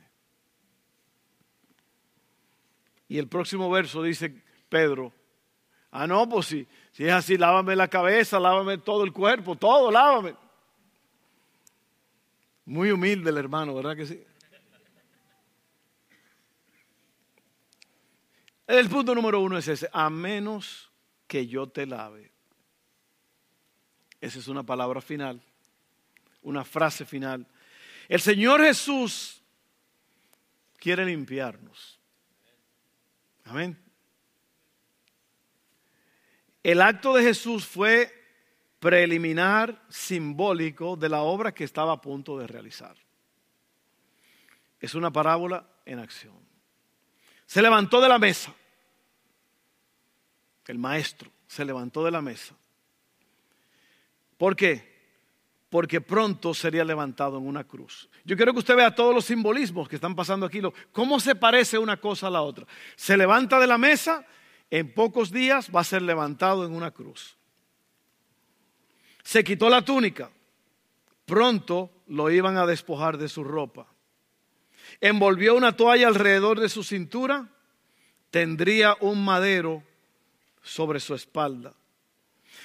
Y 3.08 3.18
el 3.18 3.28
próximo 3.28 3.70
verso 3.72 4.04
dice 4.04 4.44
Pedro, 4.70 5.12
ah, 5.90 6.06
no, 6.06 6.30
pues 6.30 6.46
si, 6.46 6.68
si 6.92 7.06
es 7.06 7.12
así, 7.12 7.36
lávame 7.36 7.76
la 7.76 7.88
cabeza, 7.88 8.40
lávame 8.40 8.78
todo 8.78 9.04
el 9.04 9.12
cuerpo, 9.12 9.56
todo, 9.56 9.90
lávame. 9.90 10.36
Muy 12.66 12.92
humilde 12.92 13.32
el 13.32 13.38
hermano, 13.38 13.74
¿verdad 13.74 13.98
que 13.98 14.06
sí? 14.06 14.24
El 18.68 18.88
punto 18.88 19.16
número 19.16 19.42
uno 19.42 19.58
es 19.58 19.68
ese, 19.68 19.90
a 19.92 20.12
menos 20.12 20.92
que 21.28 21.48
yo 21.48 21.68
te 21.68 21.88
lave. 21.88 22.32
Esa 24.22 24.40
es 24.40 24.48
una 24.48 24.64
palabra 24.64 25.02
final, 25.02 25.42
una 26.44 26.64
frase 26.64 27.06
final. 27.06 27.46
El 28.08 28.22
Señor 28.22 28.62
Jesús 28.62 29.42
quiere 30.78 31.06
limpiarnos. 31.06 32.00
Amén. 33.46 33.78
El 36.64 36.82
acto 36.82 37.14
de 37.16 37.24
Jesús 37.24 37.66
fue 37.66 38.14
preliminar, 38.80 39.84
simbólico 39.90 40.96
de 40.96 41.10
la 41.10 41.22
obra 41.22 41.52
que 41.52 41.64
estaba 41.64 41.94
a 41.94 42.02
punto 42.02 42.38
de 42.38 42.48
realizar. 42.48 42.96
Es 44.80 44.96
una 44.96 45.12
parábola 45.12 45.68
en 45.86 46.00
acción. 46.00 46.40
Se 47.46 47.62
levantó 47.62 48.00
de 48.00 48.08
la 48.08 48.20
mesa 48.20 48.56
el 50.72 50.80
maestro, 50.80 51.32
se 51.48 51.66
levantó 51.66 52.04
de 52.04 52.12
la 52.12 52.22
mesa. 52.22 52.56
¿Por 54.42 54.56
qué? 54.56 54.92
Porque 55.70 56.02
pronto 56.02 56.56
sería 56.56 56.84
levantado 56.84 57.38
en 57.38 57.46
una 57.46 57.64
cruz. 57.64 58.10
Yo 58.26 58.36
quiero 58.36 58.54
que 58.54 58.58
usted 58.58 58.76
vea 58.76 58.96
todos 58.96 59.14
los 59.14 59.26
simbolismos 59.26 59.88
que 59.88 59.98
están 59.98 60.16
pasando 60.16 60.48
aquí, 60.48 60.60
cómo 60.92 61.20
se 61.20 61.36
parece 61.36 61.78
una 61.78 61.98
cosa 61.98 62.26
a 62.26 62.32
la 62.32 62.42
otra. 62.42 62.66
Se 62.96 63.16
levanta 63.16 63.60
de 63.60 63.68
la 63.68 63.78
mesa, 63.78 64.26
en 64.72 64.96
pocos 64.96 65.32
días 65.32 65.70
va 65.70 65.82
a 65.82 65.84
ser 65.84 66.02
levantado 66.02 66.66
en 66.66 66.74
una 66.74 66.90
cruz. 66.90 67.38
Se 69.22 69.44
quitó 69.44 69.70
la 69.70 69.86
túnica, 69.86 70.32
pronto 71.26 71.92
lo 72.08 72.32
iban 72.32 72.58
a 72.58 72.66
despojar 72.66 73.20
de 73.20 73.30
su 73.30 73.44
ropa. 73.44 73.86
Envolvió 75.02 75.54
una 75.54 75.78
toalla 75.78 76.08
alrededor 76.08 76.60
de 76.60 76.70
su 76.70 76.84
cintura, 76.84 77.48
tendría 78.32 78.98
un 79.02 79.24
madero 79.24 79.84
sobre 80.64 81.00
su 81.00 81.14
espalda. 81.14 81.76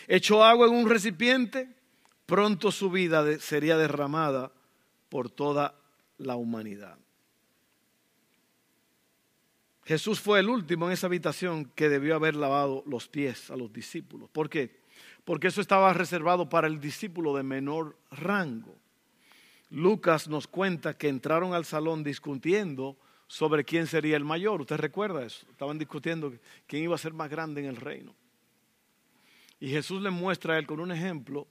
Echó 0.08 0.44
agua 0.44 0.66
en 0.66 0.74
un 0.74 0.88
recipiente, 0.88 1.68
pronto 2.26 2.70
su 2.70 2.90
vida 2.90 3.38
sería 3.38 3.76
derramada 3.76 4.52
por 5.08 5.30
toda 5.30 5.74
la 6.18 6.36
humanidad. 6.36 6.98
Jesús 9.84 10.20
fue 10.20 10.40
el 10.40 10.48
último 10.48 10.86
en 10.86 10.92
esa 10.92 11.06
habitación 11.06 11.66
que 11.76 11.88
debió 11.88 12.16
haber 12.16 12.34
lavado 12.34 12.82
los 12.86 13.06
pies 13.06 13.50
a 13.50 13.56
los 13.56 13.72
discípulos. 13.72 14.28
¿Por 14.30 14.50
qué? 14.50 14.80
Porque 15.24 15.46
eso 15.46 15.60
estaba 15.60 15.92
reservado 15.92 16.48
para 16.48 16.66
el 16.66 16.80
discípulo 16.80 17.36
de 17.36 17.44
menor 17.44 17.96
rango. 18.10 18.74
Lucas 19.70 20.28
nos 20.28 20.48
cuenta 20.48 20.96
que 20.96 21.08
entraron 21.08 21.54
al 21.54 21.64
salón 21.64 22.02
discutiendo 22.02 22.96
sobre 23.28 23.64
quién 23.64 23.86
sería 23.86 24.16
el 24.16 24.24
mayor. 24.24 24.60
¿Usted 24.60 24.76
recuerda 24.76 25.24
eso? 25.24 25.46
Estaban 25.50 25.78
discutiendo 25.78 26.32
quién 26.66 26.84
iba 26.84 26.94
a 26.94 26.98
ser 26.98 27.12
más 27.12 27.30
grande 27.30 27.60
en 27.60 27.68
el 27.68 27.76
reino. 27.76 28.14
Y 29.60 29.70
Jesús 29.70 30.02
le 30.02 30.10
muestra 30.10 30.54
a 30.54 30.58
él 30.58 30.66
con 30.66 30.80
un 30.80 30.92
ejemplo 30.92 31.46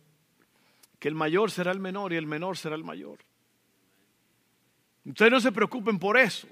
que 0.99 1.07
el 1.07 1.15
mayor 1.15 1.51
será 1.51 1.71
el 1.71 1.79
menor 1.79 2.13
y 2.13 2.17
el 2.17 2.27
menor 2.27 2.57
será 2.57 2.75
el 2.75 2.83
mayor. 2.83 3.19
Ustedes 5.05 5.31
no 5.31 5.39
se 5.39 5.51
preocupen 5.51 5.99
por 5.99 6.17
eso. 6.17 6.47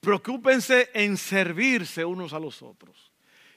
Preocúpense 0.00 0.90
en 0.94 1.16
servirse 1.16 2.04
unos 2.04 2.32
a 2.32 2.40
los 2.40 2.62
otros. 2.62 3.12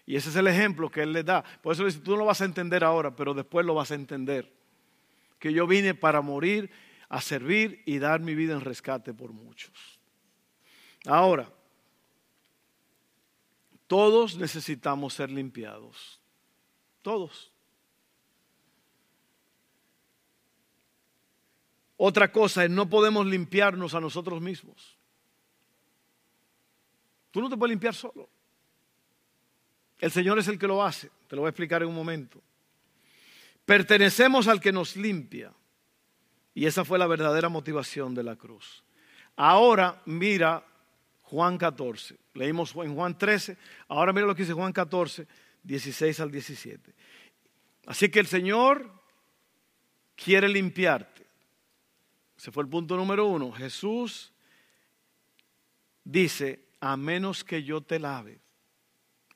Y 0.05 0.15
ese 0.15 0.29
es 0.29 0.35
el 0.35 0.47
ejemplo 0.47 0.89
que 0.89 1.03
Él 1.03 1.13
les 1.13 1.25
da. 1.25 1.43
Por 1.61 1.73
eso 1.73 1.85
dice, 1.85 1.99
tú 1.99 2.11
no 2.11 2.17
lo 2.17 2.25
vas 2.25 2.41
a 2.41 2.45
entender 2.45 2.83
ahora, 2.83 3.15
pero 3.15 3.33
después 3.33 3.65
lo 3.65 3.75
vas 3.75 3.91
a 3.91 3.95
entender. 3.95 4.51
Que 5.39 5.53
yo 5.53 5.67
vine 5.67 5.93
para 5.93 6.21
morir, 6.21 6.71
a 7.09 7.21
servir 7.21 7.81
y 7.85 7.99
dar 7.99 8.19
mi 8.19 8.35
vida 8.35 8.53
en 8.53 8.61
rescate 8.61 9.13
por 9.13 9.31
muchos. 9.31 9.99
Ahora, 11.05 11.51
todos 13.87 14.37
necesitamos 14.37 15.13
ser 15.15 15.31
limpiados. 15.31 16.20
Todos. 17.01 17.51
Otra 21.97 22.31
cosa 22.31 22.63
es 22.63 22.69
no 22.69 22.89
podemos 22.89 23.25
limpiarnos 23.25 23.93
a 23.93 23.99
nosotros 23.99 24.41
mismos. 24.41 24.97
Tú 27.29 27.41
no 27.41 27.49
te 27.49 27.57
puedes 27.57 27.71
limpiar 27.71 27.93
solo. 27.93 28.27
El 29.99 30.11
Señor 30.11 30.39
es 30.39 30.47
el 30.47 30.57
que 30.57 30.67
lo 30.67 30.83
hace. 30.83 31.11
Te 31.27 31.35
lo 31.35 31.43
voy 31.43 31.47
a 31.47 31.51
explicar 31.51 31.83
en 31.83 31.89
un 31.89 31.95
momento. 31.95 32.41
Pertenecemos 33.65 34.47
al 34.47 34.59
que 34.59 34.71
nos 34.71 34.95
limpia. 34.95 35.53
Y 36.53 36.65
esa 36.65 36.83
fue 36.83 36.99
la 36.99 37.07
verdadera 37.07 37.49
motivación 37.49 38.13
de 38.15 38.23
la 38.23 38.35
cruz. 38.35 38.83
Ahora 39.35 40.01
mira 40.05 40.65
Juan 41.23 41.57
14. 41.57 42.17
Leímos 42.33 42.75
en 42.75 42.95
Juan 42.95 43.17
13, 43.17 43.57
ahora 43.87 44.11
mira 44.11 44.27
lo 44.27 44.35
que 44.35 44.41
dice 44.41 44.53
Juan 44.53 44.73
14, 44.73 45.27
16 45.63 46.19
al 46.19 46.31
17. 46.31 46.93
Así 47.85 48.09
que 48.09 48.19
el 48.19 48.27
Señor 48.27 48.91
quiere 50.15 50.47
limpiarte. 50.47 51.25
Ese 52.37 52.51
fue 52.51 52.63
el 52.63 52.69
punto 52.69 52.95
número 52.95 53.25
uno. 53.27 53.51
Jesús 53.51 54.33
dice, 56.03 56.65
a 56.79 56.97
menos 56.97 57.43
que 57.43 57.63
yo 57.63 57.81
te 57.81 57.99
lave, 57.99 58.39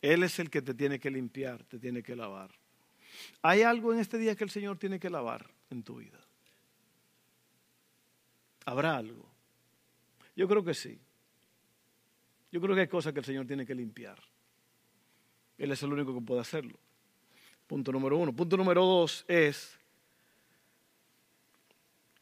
Él 0.01 0.23
es 0.23 0.39
el 0.39 0.49
que 0.49 0.61
te 0.61 0.73
tiene 0.73 0.99
que 0.99 1.11
limpiar, 1.11 1.63
te 1.65 1.79
tiene 1.79 2.01
que 2.01 2.15
lavar. 2.15 2.51
¿Hay 3.41 3.61
algo 3.61 3.93
en 3.93 3.99
este 3.99 4.17
día 4.17 4.35
que 4.35 4.43
el 4.43 4.49
Señor 4.49 4.77
tiene 4.77 4.99
que 4.99 5.09
lavar 5.09 5.49
en 5.69 5.83
tu 5.83 5.97
vida? 5.97 6.19
¿Habrá 8.65 8.97
algo? 8.97 9.31
Yo 10.35 10.47
creo 10.47 10.63
que 10.63 10.73
sí. 10.73 10.99
Yo 12.51 12.59
creo 12.59 12.75
que 12.75 12.81
hay 12.81 12.87
cosas 12.87 13.13
que 13.13 13.19
el 13.19 13.25
Señor 13.25 13.45
tiene 13.45 13.65
que 13.65 13.75
limpiar. 13.75 14.21
Él 15.57 15.71
es 15.71 15.81
el 15.83 15.93
único 15.93 16.13
que 16.13 16.25
puede 16.25 16.41
hacerlo. 16.41 16.77
Punto 17.67 17.91
número 17.91 18.17
uno. 18.17 18.33
Punto 18.33 18.57
número 18.57 18.85
dos 18.85 19.25
es, 19.27 19.77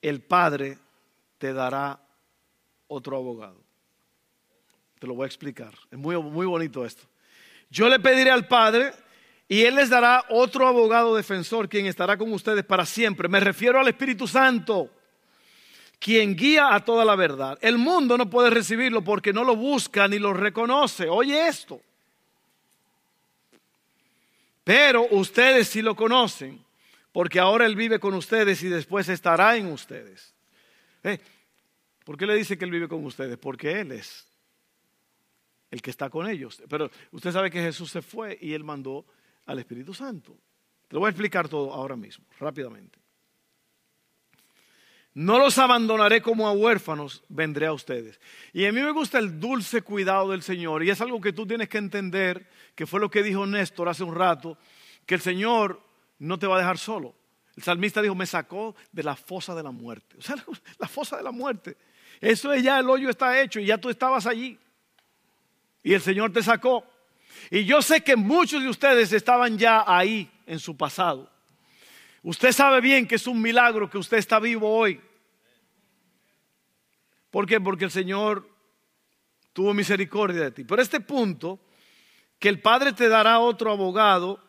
el 0.02 0.22
Padre 0.22 0.78
te 1.38 1.54
dará 1.54 2.00
otro 2.88 3.18
abogado. 3.18 3.62
Te 5.00 5.08
lo 5.08 5.16
voy 5.16 5.24
a 5.24 5.28
explicar. 5.28 5.74
Es 5.92 5.98
muy, 5.98 6.16
muy 6.22 6.46
bonito 6.46 6.86
esto. 6.86 7.04
Yo 7.70 7.90
le 7.90 8.00
pediré 8.00 8.30
al 8.30 8.48
Padre 8.48 8.94
y 9.48 9.64
Él 9.64 9.76
les 9.76 9.90
dará 9.90 10.24
otro 10.30 10.68
abogado 10.68 11.16
defensor 11.16 11.68
quien 11.68 11.88
estará 11.88 12.18
con 12.18 12.32
ustedes 12.32 12.64
para 12.64 12.86
siempre. 12.86 13.28
Me 13.28 13.40
refiero 13.40 13.80
al 13.80 13.88
Espíritu 13.88 14.28
Santo 14.28 14.90
quien 16.00 16.36
guía 16.36 16.74
a 16.74 16.84
toda 16.84 17.04
la 17.06 17.16
verdad. 17.16 17.58
El 17.62 17.78
mundo 17.78 18.18
no 18.18 18.30
puede 18.30 18.50
recibirlo 18.50 19.04
porque 19.04 19.34
no 19.34 19.44
lo 19.44 19.56
busca 19.56 20.08
ni 20.08 20.20
lo 20.20 20.34
reconoce. 20.34 21.08
Oye 21.10 21.48
esto. 21.48 21.82
Pero 24.64 25.08
ustedes 25.12 25.68
sí 25.68 25.82
lo 25.82 25.96
conocen, 25.96 26.64
porque 27.12 27.40
ahora 27.40 27.66
Él 27.66 27.76
vive 27.76 28.00
con 28.00 28.14
ustedes 28.14 28.64
y 28.64 28.70
después 28.70 29.10
estará 29.10 29.58
en 29.58 29.68
ustedes. 29.68 30.34
Eh, 31.04 31.20
¿Por 32.06 32.18
qué 32.18 32.26
le 32.26 32.36
dice 32.36 32.58
que 32.58 32.66
Él 32.66 32.72
vive 32.72 32.88
con 32.88 33.04
ustedes? 33.06 33.38
Porque 33.38 33.80
Él 33.82 33.92
es 33.92 34.28
el 35.72 35.82
que 35.82 35.90
está 35.90 36.10
con 36.10 36.28
ellos. 36.28 36.62
Pero 36.70 36.90
usted 37.12 37.32
sabe 37.32 37.52
que 37.52 37.62
Jesús 37.62 37.92
se 37.92 38.02
fue 38.02 38.38
y 38.42 38.54
Él 38.54 38.64
mandó 38.64 39.06
al 39.46 39.60
Espíritu 39.60 39.94
Santo. 39.94 40.38
Te 40.88 40.96
lo 40.96 41.02
voy 41.02 41.08
a 41.08 41.12
explicar 41.12 41.50
todo 41.50 41.74
ahora 41.74 41.96
mismo, 41.96 42.26
rápidamente. 42.40 43.03
No 45.16 45.38
los 45.38 45.60
abandonaré 45.60 46.22
como 46.22 46.48
a 46.48 46.54
huérfanos, 46.54 47.24
vendré 47.30 47.68
a 47.68 47.74
ustedes. 47.74 48.20
Y 48.52 48.66
a 48.66 48.72
mí 48.72 48.82
me 48.82 48.92
gusta 48.92 49.20
el 49.20 49.40
dulce 49.40 49.84
cuidado 49.84 50.32
del 50.32 50.42
Señor. 50.42 50.84
Y 50.84 50.90
es 50.90 51.02
algo 51.02 51.22
que 51.22 51.34
tú 51.34 51.46
tienes 51.46 51.70
que 51.70 51.78
entender, 51.78 52.50
que 52.74 52.88
fue 52.88 53.00
lo 53.00 53.12
que 53.12 53.22
dijo 53.22 53.46
Néstor 53.46 53.90
hace 53.90 54.04
un 54.04 54.16
rato, 54.16 54.58
que 55.06 55.16
el 55.16 55.22
Señor 55.22 55.80
no 56.18 56.40
te 56.40 56.48
va 56.48 56.56
a 56.56 56.60
dejar 56.60 56.80
solo. 56.80 57.16
El 57.56 57.62
salmista 57.62 58.02
dijo, 58.02 58.16
me 58.16 58.26
sacó 58.26 58.76
de 58.92 59.04
la 59.04 59.16
fosa 59.16 59.54
de 59.54 59.62
la 59.62 59.72
muerte. 59.72 60.16
O 60.18 60.22
sea, 60.22 60.36
la 60.80 60.88
fosa 60.88 61.18
de 61.18 61.24
la 61.24 61.32
muerte. 61.32 61.78
Eso 62.20 62.52
es 62.52 62.64
ya, 62.64 62.80
el 62.80 62.90
hoyo 62.90 63.10
está 63.10 63.40
hecho 63.40 63.60
y 63.60 63.66
ya 63.66 63.78
tú 63.78 63.90
estabas 63.90 64.26
allí. 64.26 64.58
Y 65.84 65.94
el 65.94 66.02
Señor 66.02 66.34
te 66.34 66.42
sacó. 66.42 66.84
Y 67.52 67.66
yo 67.66 67.82
sé 67.82 68.02
que 68.02 68.16
muchos 68.16 68.64
de 68.64 68.70
ustedes 68.70 69.12
estaban 69.14 69.58
ya 69.58 69.84
ahí 69.86 70.32
en 70.48 70.60
su 70.60 70.76
pasado. 70.76 71.30
Usted 72.24 72.54
sabe 72.54 72.80
bien 72.80 73.06
que 73.06 73.16
es 73.16 73.28
un 73.28 73.42
milagro 73.42 73.90
que 73.90 73.98
usted 73.98 74.18
está 74.18 74.40
vivo 74.40 74.74
hoy. 74.74 75.00
¿Por 77.30 77.46
qué? 77.46 77.60
Porque 77.60 77.86
el 77.86 77.92
Señor 77.92 78.50
tuvo 79.52 79.74
misericordia 79.74 80.42
de 80.42 80.52
ti. 80.52 80.64
Pero 80.64 80.82
este 80.82 81.02
punto, 81.02 81.60
que 82.40 82.48
el 82.48 82.62
Padre 82.62 82.94
te 82.94 83.10
dará 83.10 83.40
otro 83.40 83.72
abogado, 83.72 84.42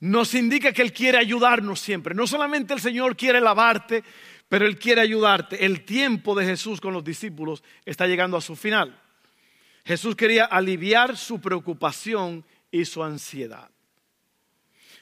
nos 0.00 0.34
indica 0.34 0.72
que 0.72 0.82
Él 0.82 0.92
quiere 0.92 1.18
ayudarnos 1.18 1.80
siempre. 1.80 2.14
No 2.14 2.26
solamente 2.26 2.74
el 2.74 2.80
Señor 2.80 3.16
quiere 3.16 3.40
lavarte, 3.40 4.04
pero 4.48 4.66
Él 4.66 4.78
quiere 4.78 5.00
ayudarte. 5.00 5.64
El 5.64 5.84
tiempo 5.84 6.34
de 6.34 6.46
Jesús 6.46 6.80
con 6.80 6.92
los 6.92 7.02
discípulos 7.02 7.64
está 7.84 8.06
llegando 8.06 8.36
a 8.36 8.40
su 8.40 8.54
final. 8.54 9.00
Jesús 9.84 10.14
quería 10.14 10.44
aliviar 10.44 11.16
su 11.16 11.40
preocupación 11.40 12.44
y 12.70 12.84
su 12.84 13.02
ansiedad. 13.02 13.73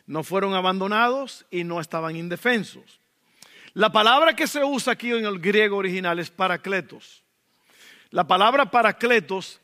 No 0.06 0.23
fueron 0.23 0.54
abandonados 0.54 1.47
y 1.50 1.64
no 1.64 1.80
estaban 1.80 2.16
indefensos. 2.16 3.00
La 3.75 3.90
palabra 3.90 4.35
que 4.37 4.47
se 4.47 4.62
usa 4.64 4.94
aquí 4.94 5.11
en 5.11 5.25
el 5.25 5.38
griego 5.38 5.76
original 5.76 6.18
es 6.18 6.30
paracletos. 6.30 7.23
La 8.11 8.26
palabra 8.26 8.71
paracletos 8.71 9.61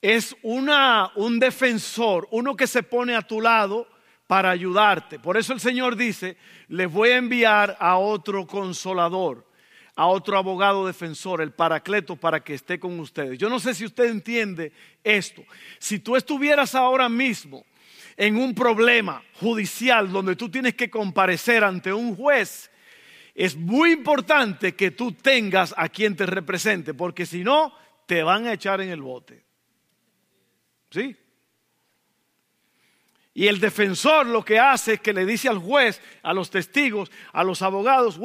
es 0.00 0.36
una, 0.42 1.10
un 1.16 1.40
defensor, 1.40 2.28
uno 2.30 2.56
que 2.56 2.66
se 2.66 2.82
pone 2.82 3.16
a 3.16 3.22
tu 3.22 3.40
lado 3.40 3.88
para 4.26 4.50
ayudarte. 4.50 5.18
Por 5.18 5.36
eso 5.36 5.52
el 5.52 5.60
Señor 5.60 5.96
dice, 5.96 6.36
les 6.68 6.90
voy 6.90 7.10
a 7.10 7.16
enviar 7.16 7.76
a 7.80 7.98
otro 7.98 8.46
consolador 8.46 9.50
a 10.00 10.06
otro 10.06 10.38
abogado 10.38 10.86
defensor, 10.86 11.42
el 11.42 11.52
Paracleto, 11.52 12.16
para 12.16 12.40
que 12.40 12.54
esté 12.54 12.80
con 12.80 12.98
ustedes. 13.00 13.36
Yo 13.38 13.50
no 13.50 13.60
sé 13.60 13.74
si 13.74 13.84
usted 13.84 14.04
entiende 14.04 14.72
esto. 15.04 15.44
Si 15.78 15.98
tú 15.98 16.16
estuvieras 16.16 16.74
ahora 16.74 17.10
mismo 17.10 17.66
en 18.20 18.36
un 18.36 18.54
problema 18.54 19.22
judicial 19.40 20.12
donde 20.12 20.36
tú 20.36 20.50
tienes 20.50 20.74
que 20.74 20.90
comparecer 20.90 21.64
ante 21.64 21.90
un 21.90 22.14
juez, 22.14 22.70
es 23.34 23.56
muy 23.56 23.92
importante 23.92 24.74
que 24.74 24.90
tú 24.90 25.12
tengas 25.12 25.72
a 25.74 25.88
quien 25.88 26.14
te 26.14 26.26
represente, 26.26 26.92
porque 26.92 27.24
si 27.24 27.42
no, 27.42 27.72
te 28.04 28.22
van 28.22 28.46
a 28.46 28.52
echar 28.52 28.82
en 28.82 28.90
el 28.90 29.00
bote. 29.00 29.42
¿Sí? 30.90 31.16
Y 33.40 33.48
el 33.48 33.58
defensor 33.58 34.26
lo 34.26 34.44
que 34.44 34.58
hace 34.58 34.92
es 34.92 35.00
que 35.00 35.14
le 35.14 35.24
dice 35.24 35.48
al 35.48 35.56
juez, 35.56 35.98
a 36.22 36.34
los 36.34 36.50
testigos, 36.50 37.10
a 37.32 37.42
los 37.42 37.62
abogados, 37.62 38.20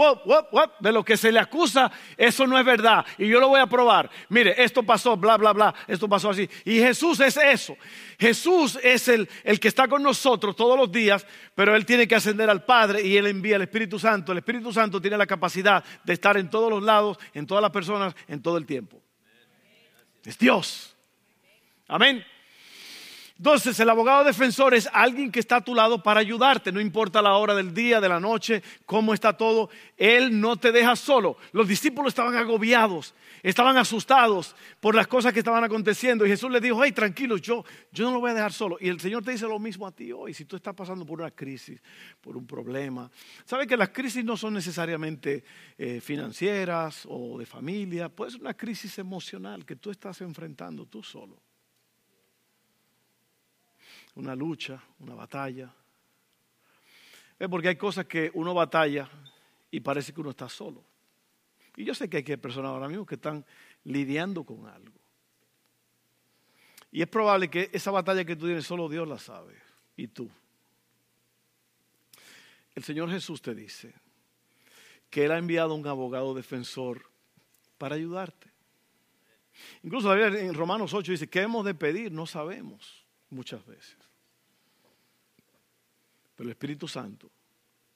de 0.82 0.92
lo 0.92 1.06
que 1.06 1.16
se 1.16 1.32
le 1.32 1.40
acusa, 1.40 1.90
eso 2.18 2.46
no 2.46 2.60
es 2.60 2.66
verdad. 2.66 3.06
Y 3.18 3.30
yo 3.30 3.40
lo 3.40 3.48
voy 3.48 3.62
a 3.62 3.66
probar. 3.66 4.10
Mire, 4.28 4.62
esto 4.62 4.84
pasó, 4.84 5.16
bla, 5.16 5.38
bla, 5.38 5.54
bla, 5.54 5.74
esto 5.88 6.10
pasó 6.10 6.32
así. 6.32 6.50
Y 6.66 6.80
Jesús 6.80 7.22
es 7.22 7.38
eso. 7.38 7.78
Jesús 8.20 8.78
es 8.84 9.08
el, 9.08 9.30
el 9.46 9.58
que 9.58 9.70
está 9.70 9.88
con 9.88 10.04
nosotros 10.04 10.54
todos 10.54 10.78
los 10.78 10.92
días, 10.92 11.26
pero 11.56 11.78
Él 11.78 11.86
tiene 11.86 12.10
que 12.10 12.16
ascender 12.16 12.50
al 12.50 12.66
Padre 12.66 13.02
y 13.02 13.16
Él 13.16 13.28
envía 13.28 13.56
al 13.56 13.62
Espíritu 13.62 13.98
Santo. 13.98 14.34
El 14.34 14.40
Espíritu 14.40 14.74
Santo 14.74 15.00
tiene 15.00 15.16
la 15.18 15.26
capacidad 15.26 15.82
de 16.04 16.12
estar 16.12 16.36
en 16.36 16.50
todos 16.50 16.70
los 16.70 16.84
lados, 16.84 17.18
en 17.34 17.48
todas 17.48 17.62
las 17.62 17.72
personas, 17.72 18.14
en 18.28 18.42
todo 18.42 18.58
el 18.58 18.66
tiempo. 18.66 19.02
Es 20.26 20.38
Dios. 20.38 20.94
Amén. 21.88 22.22
Entonces, 23.38 23.78
el 23.82 23.90
abogado 23.90 24.24
defensor 24.24 24.74
es 24.74 24.88
alguien 24.94 25.30
que 25.30 25.42
está 25.42 25.58
a 25.58 25.62
tu 25.62 25.76
lado 25.76 26.02
para 26.02 26.22
ayudarte, 26.22 26.72
no 26.72 26.80
importa 26.80 27.22
la 27.22 27.36
hora 27.36 27.54
del 27.54 27.74
día, 27.74 28.00
de 28.00 28.08
la 28.08 28.18
noche, 28.18 28.64
cómo 28.86 29.14
está 29.14 29.36
todo, 29.36 29.70
Él 29.98 30.40
no 30.40 30.56
te 30.56 30.72
deja 30.72 30.96
solo. 30.96 31.36
Los 31.52 31.68
discípulos 31.68 32.12
estaban 32.12 32.34
agobiados, 32.36 33.14
estaban 33.44 33.76
asustados 33.76 34.56
por 34.80 34.96
las 34.96 35.08
cosas 35.08 35.34
que 35.34 35.40
estaban 35.40 35.66
aconteciendo 35.66 36.26
y 36.26 36.30
Jesús 36.30 36.50
les 36.50 36.62
dijo, 36.62 36.82
hey, 36.82 36.94
tranquilos, 36.94 37.42
yo, 37.42 37.66
yo 37.92 38.06
no 38.06 38.14
lo 38.14 38.20
voy 38.22 38.32
a 38.32 38.36
dejar 38.36 38.54
solo. 38.54 38.78
Y 38.80 38.88
el 38.88 39.02
Señor 39.02 39.22
te 39.22 39.32
dice 39.32 39.48
lo 39.48 39.60
mismo 39.60 39.86
a 39.86 39.92
ti 39.92 40.14
hoy, 40.14 40.34
si 40.34 40.46
tú 40.46 40.56
estás 40.56 40.74
pasando 40.74 41.06
por 41.06 41.20
una 41.20 41.32
crisis, 41.32 41.82
por 42.22 42.38
un 42.38 42.48
problema. 42.48 43.12
¿Sabe 43.44 43.68
que 43.68 43.76
las 43.76 43.90
crisis 43.90 44.24
no 44.24 44.38
son 44.38 44.54
necesariamente 44.54 45.44
eh, 45.78 46.00
financieras 46.00 47.06
o 47.10 47.38
de 47.38 47.46
familia? 47.46 48.08
Puede 48.08 48.32
ser 48.32 48.40
una 48.40 48.54
crisis 48.54 48.98
emocional 48.98 49.66
que 49.66 49.76
tú 49.76 49.92
estás 49.92 50.22
enfrentando 50.22 50.86
tú 50.86 51.04
solo 51.04 51.45
una 54.16 54.36
lucha, 54.36 54.82
una 55.00 55.14
batalla. 55.14 55.74
Es 57.38 57.50
porque 57.50 57.70
hay 57.70 57.76
cosas 57.76 58.06
que 58.06 58.32
uno 58.34 58.54
batalla 58.54 59.10
y 59.70 59.80
parece 59.82 60.14
que 60.14 60.22
uno 60.22 60.32
está 60.32 60.50
solo. 60.50 60.84
Y 61.76 61.84
yo 61.84 61.94
sé 61.94 62.10
que 62.10 62.18
hay 62.18 62.38
personas 62.38 62.70
ahora 62.70 62.88
mismo 62.88 63.06
que 63.06 63.16
están 63.16 63.46
lidiando 63.84 64.44
con 64.44 64.68
algo. 64.68 64.96
Y 66.92 67.02
es 67.02 67.08
probable 67.10 67.50
que 67.50 67.70
esa 67.74 67.92
batalla 67.92 68.24
que 68.24 68.38
tú 68.38 68.46
tienes 68.46 68.66
solo 68.66 68.88
Dios 68.88 69.06
la 69.08 69.20
sabe 69.20 69.56
y 69.98 70.08
tú. 70.08 70.30
El 72.74 72.84
Señor 72.84 73.10
Jesús 73.10 73.42
te 73.42 73.54
dice 73.54 73.94
que 75.10 75.26
Él 75.26 75.32
ha 75.32 75.38
enviado 75.38 75.76
un 75.76 75.86
abogado 75.86 76.34
defensor 76.34 77.10
para 77.78 77.96
ayudarte. 77.96 78.50
Incluso 79.84 80.16
en 80.16 80.54
Romanos 80.54 80.94
8 80.94 81.12
dice, 81.12 81.30
¿qué 81.30 81.42
hemos 81.42 81.66
de 81.66 81.74
pedir? 81.74 82.12
No 82.12 82.26
sabemos 82.26 83.05
muchas 83.30 83.66
veces. 83.66 83.98
Pero 86.36 86.48
el 86.48 86.52
Espíritu 86.52 86.88
Santo, 86.88 87.32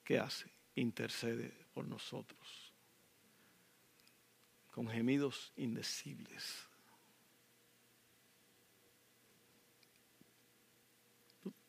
¿qué 0.04 0.20
hace? 0.20 0.50
Intercede 0.76 1.68
por 1.74 1.86
nosotros 1.86 2.70
con 4.80 4.88
gemidos 4.88 5.52
indecibles. 5.58 6.70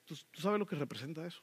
¿Tú, 0.04 0.14
sabes 0.34 0.60
lo 0.60 0.66
que 0.66 0.76
representa 0.76 1.26
eso? 1.26 1.42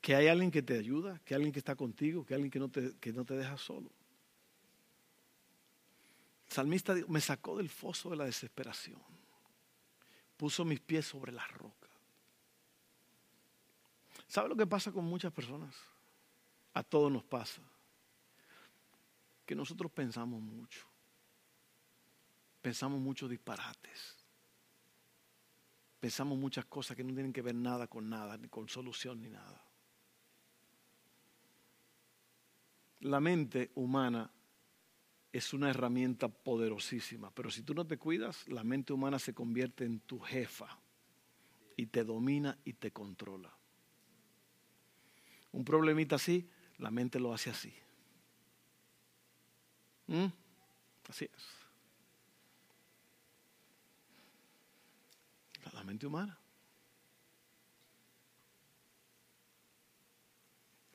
Que 0.00 0.14
hay 0.14 0.28
alguien 0.28 0.52
que 0.52 0.62
te 0.62 0.78
ayuda, 0.78 1.20
que 1.24 1.34
hay 1.34 1.38
alguien 1.38 1.52
que 1.52 1.58
está 1.58 1.74
contigo, 1.74 2.24
que 2.24 2.34
hay 2.34 2.36
alguien 2.36 2.52
que 2.52 2.58
no 2.60 2.68
te, 2.68 2.96
que 2.98 3.12
no 3.12 3.24
te 3.24 3.34
deja 3.34 3.56
solo. 3.56 3.90
El 6.46 6.52
salmista 6.52 6.94
me 7.08 7.20
sacó 7.20 7.56
del 7.56 7.68
foso 7.68 8.10
de 8.10 8.16
la 8.16 8.26
desesperación, 8.26 9.00
puso 10.40 10.64
mis 10.64 10.80
pies 10.80 11.04
sobre 11.04 11.32
la 11.32 11.46
roca. 11.48 11.86
¿Sabe 14.26 14.48
lo 14.48 14.56
que 14.56 14.66
pasa 14.66 14.90
con 14.90 15.04
muchas 15.04 15.30
personas? 15.34 15.76
A 16.72 16.82
todos 16.82 17.12
nos 17.12 17.22
pasa. 17.24 17.60
Que 19.44 19.54
nosotros 19.54 19.92
pensamos 19.92 20.40
mucho. 20.40 20.86
Pensamos 22.62 22.98
muchos 23.02 23.28
disparates. 23.28 24.16
Pensamos 26.00 26.38
muchas 26.38 26.64
cosas 26.64 26.96
que 26.96 27.04
no 27.04 27.12
tienen 27.12 27.34
que 27.34 27.42
ver 27.42 27.54
nada 27.54 27.86
con 27.86 28.08
nada, 28.08 28.38
ni 28.38 28.48
con 28.48 28.66
solución, 28.66 29.20
ni 29.20 29.28
nada. 29.28 29.62
La 33.00 33.20
mente 33.20 33.72
humana 33.74 34.30
es 35.32 35.52
una 35.52 35.70
herramienta 35.70 36.28
poderosísima, 36.28 37.30
pero 37.30 37.50
si 37.50 37.62
tú 37.62 37.74
no 37.74 37.86
te 37.86 37.98
cuidas, 37.98 38.48
la 38.48 38.64
mente 38.64 38.92
humana 38.92 39.18
se 39.18 39.34
convierte 39.34 39.84
en 39.84 40.00
tu 40.00 40.18
jefa 40.18 40.80
y 41.76 41.86
te 41.86 42.04
domina 42.04 42.58
y 42.64 42.72
te 42.74 42.90
controla 42.90 43.54
un 45.52 45.64
problemita 45.64 46.16
así, 46.16 46.48
la 46.78 46.90
mente 46.90 47.18
lo 47.18 47.32
hace 47.32 47.50
así. 47.50 47.72
¿Mm? 50.06 50.26
Así 51.08 51.24
es. 51.24 51.46
La 55.72 55.84
mente 55.84 56.06
humana. 56.06 56.38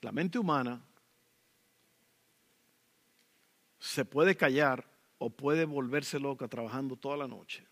La 0.02 0.12
mente 0.12 0.38
humana 0.38 0.82
se 3.86 4.04
puede 4.04 4.36
callar 4.36 4.84
o 5.20 5.30
puede 5.30 5.64
volverse 5.64 6.20
loca 6.20 6.48
trabajando 6.48 6.98
toda 6.98 7.18
la 7.18 7.28
noche. 7.28 7.64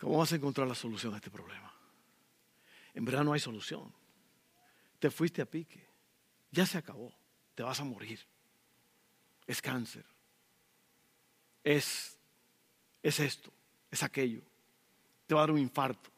¿Cómo 0.00 0.16
vas 0.16 0.32
a 0.32 0.36
encontrar 0.36 0.66
la 0.66 0.74
solución 0.74 1.12
a 1.12 1.16
este 1.16 1.30
problema? 1.30 1.70
En 2.94 3.04
verdad 3.04 3.22
no 3.22 3.34
hay 3.34 3.40
solución. 3.40 3.92
Te 4.98 5.10
fuiste 5.10 5.42
a 5.42 5.46
pique. 5.46 5.86
Ya 6.50 6.64
se 6.64 6.78
acabó. 6.78 7.12
Te 7.54 7.62
vas 7.62 7.78
a 7.80 7.84
morir. 7.84 8.18
Es 9.46 9.60
cáncer. 9.60 10.06
Es, 11.62 12.18
es 13.02 13.20
esto. 13.20 13.52
Es 13.90 14.02
aquello. 14.02 14.40
Te 15.26 15.34
va 15.34 15.42
a 15.42 15.44
dar 15.44 15.50
un 15.50 15.58
infarto. 15.58 16.10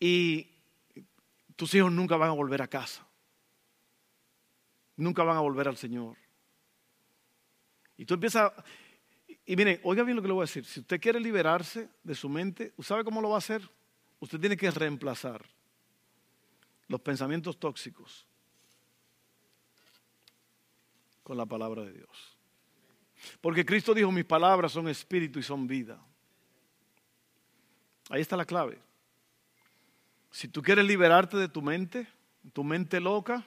Y 0.00 0.48
tus 1.54 1.72
hijos 1.74 1.92
nunca 1.92 2.16
van 2.16 2.30
a 2.30 2.32
volver 2.32 2.60
a 2.60 2.68
casa. 2.68 3.06
Nunca 5.00 5.22
van 5.22 5.36
a 5.36 5.40
volver 5.40 5.66
al 5.66 5.78
Señor. 5.78 6.16
Y 7.96 8.04
tú 8.04 8.14
empiezas, 8.14 8.52
y 9.46 9.56
miren, 9.56 9.80
oiga 9.82 10.02
bien 10.02 10.14
lo 10.14 10.20
que 10.22 10.28
le 10.28 10.34
voy 10.34 10.42
a 10.42 10.44
decir. 10.44 10.64
Si 10.66 10.80
usted 10.80 11.00
quiere 11.00 11.18
liberarse 11.18 11.88
de 12.02 12.14
su 12.14 12.28
mente, 12.28 12.74
¿sabe 12.80 13.02
cómo 13.02 13.22
lo 13.22 13.30
va 13.30 13.36
a 13.36 13.38
hacer? 13.38 13.66
Usted 14.18 14.38
tiene 14.38 14.58
que 14.58 14.70
reemplazar 14.70 15.42
los 16.86 17.00
pensamientos 17.00 17.58
tóxicos 17.58 18.26
con 21.22 21.38
la 21.38 21.46
palabra 21.46 21.82
de 21.82 21.92
Dios. 21.92 22.36
Porque 23.40 23.64
Cristo 23.64 23.94
dijo, 23.94 24.12
mis 24.12 24.26
palabras 24.26 24.72
son 24.72 24.86
espíritu 24.86 25.38
y 25.38 25.42
son 25.42 25.66
vida. 25.66 25.98
Ahí 28.10 28.20
está 28.20 28.36
la 28.36 28.44
clave. 28.44 28.78
Si 30.30 30.48
tú 30.48 30.60
quieres 30.60 30.84
liberarte 30.84 31.38
de 31.38 31.48
tu 31.48 31.62
mente, 31.62 32.06
tu 32.52 32.64
mente 32.64 33.00
loca, 33.00 33.46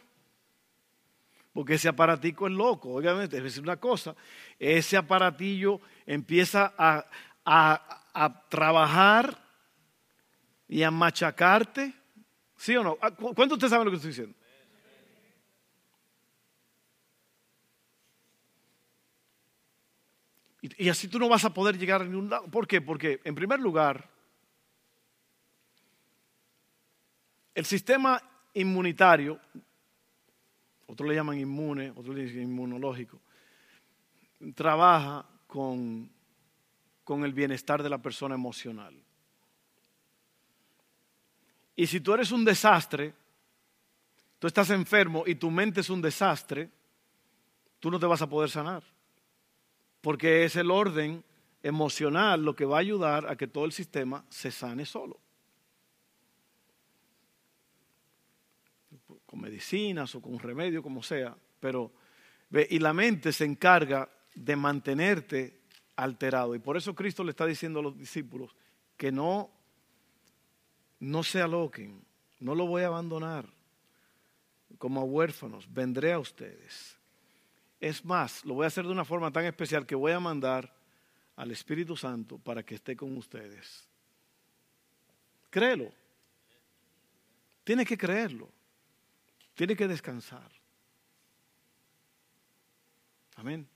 porque 1.54 1.76
ese 1.76 1.88
aparatico 1.88 2.48
es 2.48 2.54
loco, 2.54 2.96
obviamente, 2.96 3.38
es 3.38 3.44
decir 3.44 3.64
una 3.64 3.78
cosa, 3.78 4.16
ese 4.60 4.98
aparatillo 4.98 5.80
empieza 6.06 6.74
a, 6.78 7.06
a 7.46 8.50
trabajar 8.50 9.38
y 10.68 10.84
a 10.84 10.92
machacarte, 10.92 11.94
¿sí 12.58 12.76
o 12.76 12.84
no? 12.84 12.98
Ah, 13.02 13.12
¿Cuántos 13.12 13.54
ustedes 13.54 13.70
saben 13.70 13.86
lo 13.86 13.92
que 13.92 13.98
estoy 13.98 14.12
diciendo? 14.12 14.36
Y 20.78 20.88
así 20.88 21.10
tú 21.10 21.20
no 21.20 21.28
vas 21.28 21.44
a 21.44 21.54
poder 21.54 21.78
llegar 21.78 22.02
a 22.02 22.06
ningún 22.06 22.30
lado. 22.30 22.50
¿Por 22.50 22.66
qué? 22.66 22.80
Porque 22.80 23.20
en 23.26 23.36
primer 23.36 23.60
lugar, 23.60 24.10
El 27.56 27.66
sistema 27.66 28.22
inmunitario, 28.54 29.40
otros 30.94 31.10
le 31.10 31.16
llaman 31.16 31.40
inmune, 31.40 31.92
otros 31.96 32.16
le 32.16 32.24
dicen 32.24 32.44
inmunológico, 32.44 33.20
trabaja 34.54 35.26
con, 35.48 36.08
con 37.04 37.24
el 37.24 37.34
bienestar 37.34 37.82
de 37.82 37.90
la 37.90 37.98
persona 37.98 38.36
emocional. 38.36 38.96
Y 41.76 41.88
si 41.88 42.00
tú 42.00 42.14
eres 42.14 42.32
un 42.32 42.46
desastre, 42.46 43.12
tú 44.38 44.46
estás 44.46 44.70
enfermo 44.70 45.24
y 45.26 45.34
tu 45.34 45.50
mente 45.50 45.82
es 45.82 45.90
un 45.90 46.00
desastre, 46.00 46.70
tú 47.80 47.90
no 47.90 48.00
te 48.00 48.06
vas 48.06 48.22
a 48.22 48.30
poder 48.30 48.52
sanar. 48.52 48.84
Porque 50.00 50.46
es 50.46 50.56
el 50.56 50.70
orden 50.70 51.24
emocional 51.64 52.46
lo 52.46 52.56
que 52.56 52.66
va 52.66 52.78
a 52.78 52.82
ayudar 52.82 53.28
a 53.28 53.36
que 53.36 53.48
todo 53.48 53.66
el 53.66 53.72
sistema 53.72 54.24
se 54.30 54.52
sane 54.52 54.86
solo. 54.86 55.23
Con 59.34 59.42
medicinas 59.42 60.14
o 60.14 60.22
con 60.22 60.38
remedio, 60.38 60.84
como 60.84 61.02
sea, 61.02 61.36
pero 61.60 61.92
y 62.70 62.78
la 62.78 62.94
mente 62.94 63.34
se 63.34 63.46
encarga 63.46 64.08
de 64.36 64.56
mantenerte 64.56 65.62
alterado. 65.96 66.54
Y 66.54 66.60
por 66.60 66.78
eso 66.78 66.94
Cristo 66.94 67.24
le 67.24 67.32
está 67.32 67.48
diciendo 67.48 67.80
a 67.80 67.82
los 67.82 67.98
discípulos 67.98 68.56
que 68.96 69.12
no, 69.12 69.50
no 71.00 71.24
se 71.24 71.42
aloquen, 71.42 72.06
no 72.42 72.54
lo 72.54 72.68
voy 72.68 72.84
a 72.84 72.88
abandonar 72.88 73.50
como 74.78 75.02
a 75.02 75.04
huérfanos, 75.04 75.66
vendré 75.74 76.14
a 76.14 76.20
ustedes. 76.20 76.96
Es 77.80 78.06
más, 78.06 78.46
lo 78.46 78.54
voy 78.54 78.66
a 78.66 78.68
hacer 78.68 78.86
de 78.86 78.92
una 78.92 79.04
forma 79.04 79.32
tan 79.32 79.46
especial 79.46 79.88
que 79.88 79.96
voy 79.96 80.12
a 80.12 80.20
mandar 80.20 80.72
al 81.38 81.50
Espíritu 81.50 81.98
Santo 81.98 82.38
para 82.38 82.62
que 82.62 82.76
esté 82.76 82.96
con 82.96 83.18
ustedes. 83.18 83.90
Créelo. 85.50 85.92
Tienes 87.64 87.88
que 87.88 87.98
creerlo. 87.98 88.52
Tiene 89.56 89.76
que 89.76 89.88
descansar. 89.88 90.52
Amén. 93.36 93.68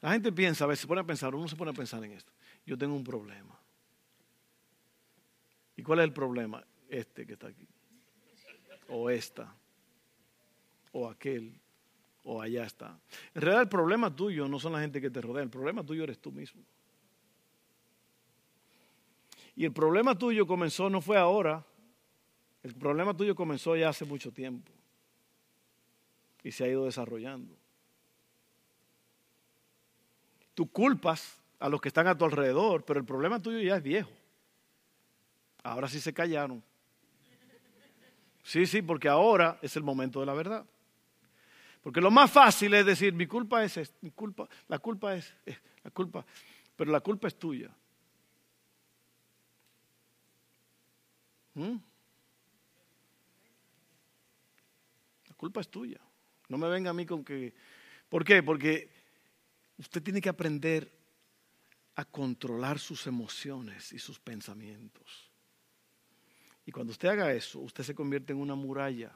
La 0.00 0.12
gente 0.12 0.32
piensa, 0.32 0.64
a 0.64 0.66
veces 0.66 0.80
se 0.80 0.86
pone 0.86 1.00
a 1.00 1.04
pensar, 1.04 1.34
uno 1.34 1.48
se 1.48 1.56
pone 1.56 1.70
a 1.70 1.74
pensar 1.74 2.02
en 2.04 2.12
esto. 2.12 2.32
Yo 2.66 2.76
tengo 2.76 2.94
un 2.94 3.04
problema. 3.04 3.58
¿Y 5.76 5.82
cuál 5.82 6.00
es 6.00 6.04
el 6.04 6.12
problema? 6.12 6.64
Este 6.88 7.26
que 7.26 7.34
está 7.34 7.48
aquí. 7.48 7.66
O 8.88 9.08
esta. 9.08 9.54
O 10.92 11.08
aquel. 11.08 11.58
O 12.24 12.40
allá 12.40 12.64
está. 12.64 12.98
En 13.34 13.42
realidad 13.42 13.62
el 13.62 13.68
problema 13.68 14.14
tuyo 14.14 14.46
no 14.48 14.58
son 14.60 14.72
la 14.72 14.80
gente 14.80 15.00
que 15.00 15.10
te 15.10 15.20
rodea, 15.20 15.42
el 15.42 15.50
problema 15.50 15.84
tuyo 15.84 16.04
eres 16.04 16.20
tú 16.20 16.30
mismo. 16.30 16.62
Y 19.54 19.64
el 19.64 19.72
problema 19.72 20.16
tuyo 20.16 20.46
comenzó, 20.46 20.88
no 20.88 21.00
fue 21.00 21.18
ahora, 21.18 21.64
el 22.62 22.74
problema 22.74 23.16
tuyo 23.16 23.34
comenzó 23.34 23.76
ya 23.76 23.88
hace 23.88 24.04
mucho 24.04 24.32
tiempo 24.32 24.70
y 26.42 26.52
se 26.52 26.64
ha 26.64 26.68
ido 26.68 26.84
desarrollando. 26.84 27.56
Tú 30.54 30.70
culpas 30.70 31.40
a 31.58 31.68
los 31.68 31.80
que 31.80 31.88
están 31.88 32.06
a 32.06 32.16
tu 32.16 32.24
alrededor, 32.24 32.84
pero 32.84 33.00
el 33.00 33.06
problema 33.06 33.40
tuyo 33.40 33.60
ya 33.60 33.76
es 33.76 33.82
viejo. 33.82 34.10
Ahora 35.62 35.88
sí 35.88 36.00
se 36.00 36.12
callaron. 36.12 36.62
Sí, 38.42 38.66
sí, 38.66 38.82
porque 38.82 39.08
ahora 39.08 39.58
es 39.62 39.76
el 39.76 39.82
momento 39.82 40.20
de 40.20 40.26
la 40.26 40.34
verdad. 40.34 40.66
Porque 41.82 42.00
lo 42.00 42.10
más 42.10 42.30
fácil 42.30 42.74
es 42.74 42.86
decir, 42.86 43.12
mi 43.12 43.26
culpa 43.26 43.64
es, 43.64 43.92
mi 44.00 44.10
culpa, 44.10 44.48
la 44.68 44.78
culpa 44.78 45.14
es, 45.14 45.34
la 45.82 45.90
culpa, 45.90 46.24
pero 46.76 46.92
la 46.92 47.00
culpa 47.00 47.28
es 47.28 47.36
tuya. 47.36 47.70
¿Mm? 51.54 51.76
Culpa 55.42 55.60
es 55.60 55.68
tuya. 55.68 56.00
No 56.48 56.56
me 56.56 56.68
venga 56.68 56.90
a 56.90 56.92
mí 56.92 57.04
con 57.04 57.24
que... 57.24 57.52
¿Por 58.08 58.24
qué? 58.24 58.44
Porque 58.44 58.88
usted 59.76 60.00
tiene 60.00 60.20
que 60.20 60.28
aprender 60.28 60.88
a 61.96 62.04
controlar 62.04 62.78
sus 62.78 63.08
emociones 63.08 63.92
y 63.92 63.98
sus 63.98 64.20
pensamientos. 64.20 65.32
Y 66.64 66.70
cuando 66.70 66.92
usted 66.92 67.08
haga 67.08 67.32
eso, 67.32 67.58
usted 67.58 67.82
se 67.82 67.92
convierte 67.92 68.32
en 68.32 68.38
una 68.38 68.54
muralla. 68.54 69.10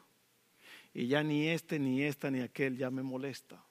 Y 0.93 1.07
ya 1.07 1.23
ni 1.23 1.47
este, 1.47 1.79
ni 1.79 2.03
esta, 2.03 2.29
ni 2.29 2.41
aquel 2.41 2.77
ya 2.77 2.91
me 2.91 3.05
molesta. 3.05 3.65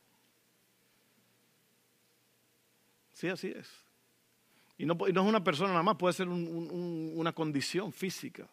Sí, 3.11 3.27
así 3.27 3.47
es. 3.47 3.69
Y 4.77 4.85
no, 4.85 4.93
no 4.93 5.05
es 5.05 5.27
una 5.27 5.43
persona 5.43 5.71
nada 5.71 5.83
más, 5.83 5.97
puede 5.97 6.13
ser 6.13 6.29
una 6.29 7.33
condición 7.33 7.91
física. 7.91 8.49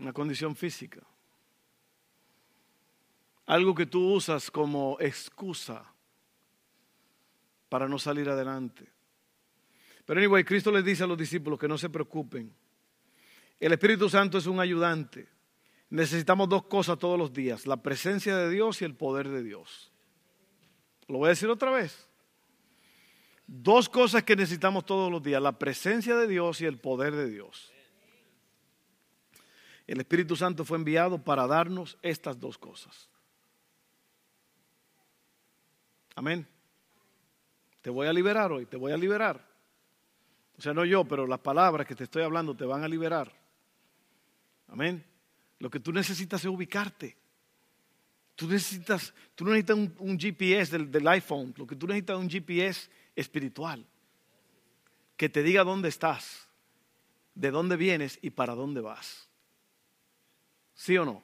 Una 0.00 0.12
condición 0.14 0.56
física. 0.56 1.02
Algo 3.46 3.74
que 3.74 3.86
tú 3.86 4.14
usas 4.14 4.50
como 4.50 4.96
excusa 4.98 5.84
para 7.68 7.86
no 7.86 7.98
salir 7.98 8.28
adelante. 8.28 8.88
Pero 10.06 10.20
anyway, 10.20 10.42
Cristo 10.42 10.72
les 10.72 10.84
dice 10.84 11.04
a 11.04 11.06
los 11.06 11.18
discípulos 11.18 11.58
que 11.58 11.68
no 11.68 11.76
se 11.76 11.90
preocupen. 11.90 12.52
El 13.58 13.72
Espíritu 13.72 14.08
Santo 14.08 14.38
es 14.38 14.46
un 14.46 14.58
ayudante. 14.58 15.28
Necesitamos 15.90 16.48
dos 16.48 16.64
cosas 16.64 16.98
todos 16.98 17.18
los 17.18 17.32
días, 17.32 17.66
la 17.66 17.82
presencia 17.82 18.36
de 18.36 18.48
Dios 18.48 18.80
y 18.80 18.86
el 18.86 18.94
poder 18.94 19.28
de 19.28 19.42
Dios. 19.42 19.92
Lo 21.08 21.18
voy 21.18 21.26
a 21.26 21.30
decir 21.30 21.50
otra 21.50 21.72
vez. 21.72 22.08
Dos 23.46 23.88
cosas 23.88 24.22
que 24.22 24.36
necesitamos 24.36 24.86
todos 24.86 25.10
los 25.10 25.22
días, 25.22 25.42
la 25.42 25.58
presencia 25.58 26.16
de 26.16 26.26
Dios 26.26 26.60
y 26.60 26.66
el 26.66 26.78
poder 26.78 27.14
de 27.14 27.28
Dios. 27.28 27.72
El 29.90 29.98
Espíritu 29.98 30.36
Santo 30.36 30.64
fue 30.64 30.78
enviado 30.78 31.20
para 31.20 31.48
darnos 31.48 31.98
estas 32.00 32.38
dos 32.38 32.56
cosas. 32.56 33.10
Amén. 36.14 36.46
Te 37.82 37.90
voy 37.90 38.06
a 38.06 38.12
liberar 38.12 38.52
hoy, 38.52 38.66
te 38.66 38.76
voy 38.76 38.92
a 38.92 38.96
liberar. 38.96 39.44
O 40.56 40.62
sea, 40.62 40.72
no 40.72 40.84
yo, 40.84 41.04
pero 41.06 41.26
las 41.26 41.40
palabras 41.40 41.88
que 41.88 41.96
te 41.96 42.04
estoy 42.04 42.22
hablando 42.22 42.56
te 42.56 42.64
van 42.64 42.84
a 42.84 42.88
liberar. 42.88 43.32
Amén. 44.68 45.04
Lo 45.58 45.68
que 45.68 45.80
tú 45.80 45.92
necesitas 45.92 46.40
es 46.40 46.46
ubicarte. 46.46 47.16
Tú 48.36 48.46
necesitas, 48.46 49.12
tú 49.34 49.44
no 49.44 49.50
necesitas 49.50 49.76
un, 49.98 50.16
GPS 50.20 50.70
del, 50.70 50.88
del 50.88 51.08
iPhone, 51.08 51.52
lo 51.56 51.66
que 51.66 51.74
tú 51.74 51.88
necesitas 51.88 52.16
es 52.16 52.22
un 52.22 52.30
GPS 52.30 52.88
espiritual. 53.16 53.84
Que 55.16 55.28
te 55.28 55.42
diga 55.42 55.64
dónde 55.64 55.88
estás, 55.88 56.48
de 57.34 57.50
dónde 57.50 57.76
vienes 57.76 58.20
y 58.22 58.30
para 58.30 58.54
dónde 58.54 58.82
vas. 58.82 59.29
¿Sí 60.80 60.96
o 60.96 61.04
no? 61.04 61.22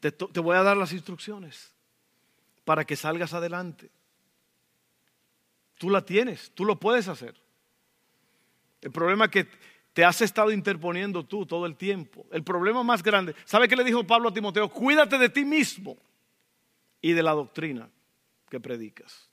Te, 0.00 0.40
voy 0.40 0.56
a 0.56 0.64
dar 0.64 0.76
las 0.76 0.92
instrucciones 0.92 1.72
para 2.64 2.84
que 2.84 2.96
salgas 2.96 3.32
adelante. 3.32 3.88
Tú 5.78 5.90
la 5.90 6.04
tienes, 6.04 6.50
tú 6.56 6.64
lo 6.64 6.80
puedes 6.80 7.06
hacer. 7.06 7.36
El 8.80 8.90
problema 8.90 9.30
que 9.30 9.46
te 9.92 10.04
has 10.04 10.20
estado 10.22 10.50
interponiendo 10.50 11.22
tú 11.24 11.46
todo 11.46 11.66
el 11.66 11.76
tiempo. 11.76 12.26
El 12.32 12.42
problema 12.42 12.82
más 12.82 13.00
grande, 13.00 13.36
¿sabe 13.44 13.68
qué 13.68 13.76
le 13.76 13.84
dijo 13.84 14.04
Pablo 14.04 14.30
a 14.30 14.34
Timoteo? 14.34 14.68
Cuídate 14.68 15.18
de 15.18 15.28
ti 15.28 15.44
mismo 15.44 15.96
y 17.00 17.12
de 17.12 17.22
la 17.22 17.30
doctrina 17.30 17.88
que 18.50 18.58
predicas. 18.58 19.30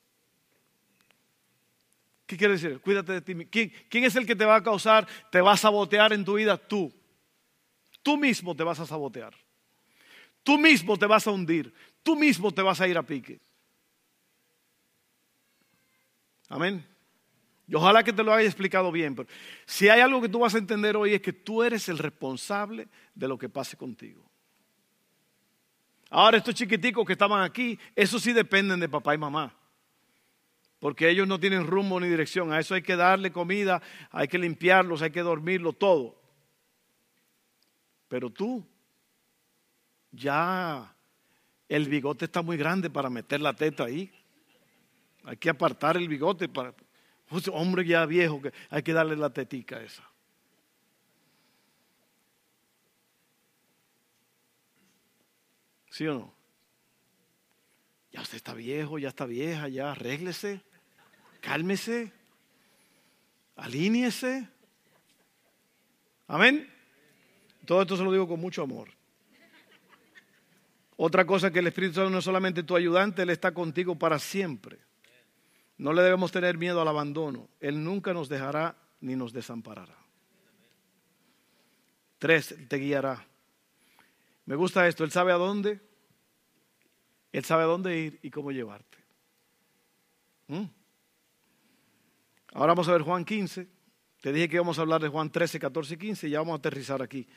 ¿Qué 2.28 2.38
quiere 2.38 2.54
decir? 2.54 2.80
Cuídate 2.80 3.14
de 3.14 3.22
ti. 3.22 3.34
¿Quién, 3.48 3.74
¿Quién 3.90 4.04
es 4.04 4.16
el 4.16 4.28
que 4.28 4.36
te 4.36 4.46
va 4.46 4.58
a 4.58 4.64
causar, 4.64 5.08
te 5.32 5.42
va 5.42 5.54
a 5.54 5.58
sabotear 5.58 6.14
en 6.14 6.24
tu 6.24 6.36
vida? 6.36 6.58
Tú. 6.58 6.94
Tú 8.04 8.18
mismo 8.18 8.56
te 8.56 8.64
vas 8.64 8.80
a 8.80 8.86
sabotear. 8.86 9.34
Tú 10.44 10.58
mismo 10.58 10.98
te 10.98 11.06
vas 11.06 11.28
a 11.28 11.32
hundir. 11.32 11.74
Tú 12.04 12.16
mismo 12.16 12.52
te 12.52 12.62
vas 12.62 12.82
a 12.82 12.88
ir 12.88 12.98
a 12.98 13.04
pique. 13.04 13.40
Amén. 16.50 16.86
Y 17.68 17.76
ojalá 17.76 18.04
que 18.04 18.12
te 18.12 18.24
lo 18.24 18.34
haya 18.34 18.48
explicado 18.48 18.92
bien. 18.92 19.16
Pero 19.16 19.30
si 19.66 19.88
hay 19.88 20.02
algo 20.02 20.22
que 20.22 20.30
tú 20.30 20.40
vas 20.40 20.56
a 20.56 20.58
entender 20.58 20.98
hoy 20.98 21.14
es 21.14 21.22
que 21.22 21.32
tú 21.32 21.64
eres 21.64 21.88
el 21.90 21.98
responsable 21.98 22.90
de 23.16 23.28
lo 23.28 23.38
que 23.38 23.50
pase 23.50 23.78
contigo. 23.78 24.30
Ahora 26.10 26.38
estos 26.38 26.56
chiquiticos 26.56 27.06
que 27.06 27.14
estaban 27.14 27.42
aquí, 27.42 27.80
esos 27.96 28.22
sí 28.22 28.34
dependen 28.34 28.80
de 28.82 28.90
papá 28.90 29.16
y 29.16 29.18
mamá. 29.18 29.56
Porque 30.80 31.10
ellos 31.10 31.28
no 31.28 31.40
tienen 31.40 31.66
rumbo 31.66 32.00
ni 32.00 32.10
dirección. 32.10 32.52
A 32.52 32.60
eso 32.60 32.76
hay 32.76 32.82
que 32.82 32.96
darle 32.98 33.32
comida, 33.32 33.82
hay 34.10 34.28
que 34.28 34.38
limpiarlos, 34.38 35.02
hay 35.02 35.12
que 35.12 35.22
dormirlos, 35.22 35.78
todo. 35.78 36.21
Pero 38.12 38.30
tú, 38.30 38.62
ya 40.12 40.93
el 41.69 41.88
bigote 41.88 42.26
está 42.26 42.41
muy 42.41 42.58
grande 42.58 42.89
para 42.89 43.10
meter 43.10 43.39
la 43.39 43.54
teta 43.54 43.86
ahí. 43.86 44.12
Hay 45.24 45.38
que 45.38 45.50
apartar 45.50 45.95
el 45.95 46.10
bigote 46.10 46.50
para 46.50 46.74
hombre 47.54 47.86
ya 47.86 48.06
viejo 48.06 48.41
que 48.41 48.52
hay 48.69 48.84
que 48.84 48.91
darle 48.91 49.15
la 49.15 49.30
tetica 49.30 49.82
esa. 49.82 50.04
¿Sí 55.89 56.06
o 56.06 56.13
no? 56.13 56.36
Ya 58.12 58.24
usted 58.24 58.36
está 58.36 58.54
viejo, 58.54 59.00
ya 59.00 59.08
está 59.08 59.24
vieja, 59.26 59.69
ya 59.69 59.91
arréglese, 59.91 60.62
cálmese, 61.39 62.12
alíñese. 63.56 64.50
Amén. 66.28 66.81
Todo 67.65 67.82
esto 67.82 67.97
se 67.97 68.04
lo 68.04 68.12
digo 68.12 68.28
con 68.28 68.39
mucho 68.39 68.63
amor. 68.63 68.89
Otra 70.97 71.26
cosa 71.26 71.52
que 71.52 71.60
el 71.60 71.67
Espíritu 71.67 71.95
Santo 71.95 72.10
no 72.12 72.19
es 72.19 72.24
solamente 72.24 72.63
tu 72.63 72.76
ayudante, 72.76 73.24
Él 73.24 73.32
está 73.32 73.54
contigo 73.54 73.95
para 73.97 74.19
siempre. 74.19 74.80
No 75.78 75.93
le 75.93 76.04
debemos 76.04 76.32
tener 76.32 76.58
miedo 76.58 76.80
al 76.80 76.88
abandono. 76.88 77.50
Él 77.60 77.84
nunca 77.84 78.13
nos 78.13 78.30
dejará 78.30 78.76
ni 79.00 79.15
nos 79.15 79.34
desamparará. 79.34 79.97
Tres, 82.19 82.56
te 82.67 82.78
guiará. 82.78 83.26
Me 84.45 84.56
gusta 84.56 84.88
esto. 84.88 85.04
Él 85.04 85.12
sabe 85.12 85.32
a 85.32 85.38
dónde. 85.38 85.82
Él 87.32 87.43
sabe 87.45 87.63
a 87.63 87.65
dónde 87.65 87.97
ir 87.97 88.19
y 88.21 88.30
cómo 88.30 88.52
llevarte. 88.52 88.97
¿Mm? 90.47 90.65
Ahora 92.54 92.74
vamos 92.74 92.88
a 92.89 92.91
ver 92.91 93.02
Juan 93.02 93.26
15. 93.26 93.67
Te 94.22 94.32
dije 94.32 94.48
que 94.48 94.56
íbamos 94.56 94.78
a 94.78 94.82
hablar 94.82 95.02
de 95.02 95.10
Juan 95.10 95.30
13, 95.30 95.60
14 95.60 95.96
y 95.96 95.98
15. 95.98 96.30
Ya 96.30 96.40
vamos 96.40 96.54
a 96.54 96.58
aterrizar 96.58 97.02
aquí. 97.02 97.28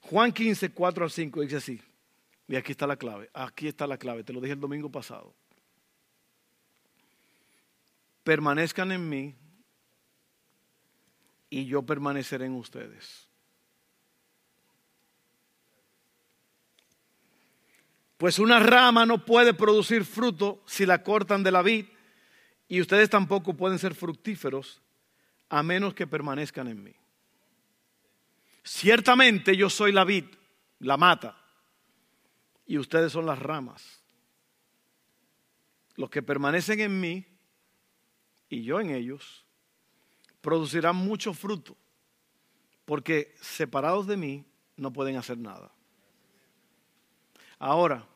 Juan 0.00 0.32
15, 0.32 0.70
4 0.70 1.04
al 1.04 1.10
5 1.10 1.40
dice 1.40 1.56
así. 1.56 1.80
Y 2.48 2.56
aquí 2.56 2.72
está 2.72 2.86
la 2.86 2.96
clave. 2.96 3.30
Aquí 3.32 3.68
está 3.68 3.86
la 3.86 3.96
clave. 3.96 4.24
Te 4.24 4.32
lo 4.32 4.40
dije 4.40 4.52
el 4.52 4.60
domingo 4.60 4.90
pasado 4.90 5.34
permanezcan 8.26 8.90
en 8.90 9.08
mí 9.08 9.36
y 11.48 11.64
yo 11.66 11.82
permaneceré 11.82 12.46
en 12.46 12.54
ustedes. 12.56 13.28
Pues 18.16 18.40
una 18.40 18.58
rama 18.58 19.06
no 19.06 19.24
puede 19.24 19.54
producir 19.54 20.04
fruto 20.04 20.60
si 20.66 20.84
la 20.86 21.04
cortan 21.04 21.44
de 21.44 21.52
la 21.52 21.62
vid 21.62 21.86
y 22.66 22.80
ustedes 22.80 23.08
tampoco 23.08 23.54
pueden 23.54 23.78
ser 23.78 23.94
fructíferos 23.94 24.82
a 25.48 25.62
menos 25.62 25.94
que 25.94 26.06
permanezcan 26.06 26.68
en 26.68 26.82
mí. 26.82 26.94
Ciertamente 28.62 29.56
yo 29.56 29.70
soy 29.70 29.92
la 29.92 30.04
vid, 30.04 30.24
la 30.80 30.96
mata, 30.96 31.40
y 32.66 32.78
ustedes 32.78 33.12
son 33.12 33.26
las 33.26 33.38
ramas. 33.38 34.02
Los 35.94 36.10
que 36.10 36.22
permanecen 36.22 36.80
en 36.80 37.00
mí 37.00 37.24
y 38.48 38.62
yo 38.62 38.80
en 38.80 38.90
ellos, 38.90 39.44
producirán 40.40 40.96
mucho 40.96 41.32
fruto, 41.32 41.76
porque 42.84 43.34
separados 43.40 44.06
de 44.06 44.16
mí 44.16 44.44
no 44.76 44.92
pueden 44.92 45.16
hacer 45.16 45.38
nada. 45.38 45.72
Ahora, 47.58 48.06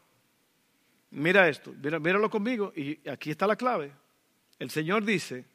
mira 1.11 1.49
esto, 1.49 1.73
míralo 1.73 2.31
conmigo 2.31 2.73
y 2.77 3.09
aquí 3.09 3.31
está 3.31 3.47
la 3.47 3.57
clave. 3.57 3.93
El 4.59 4.71
Señor 4.71 5.05
dice, 5.05 5.47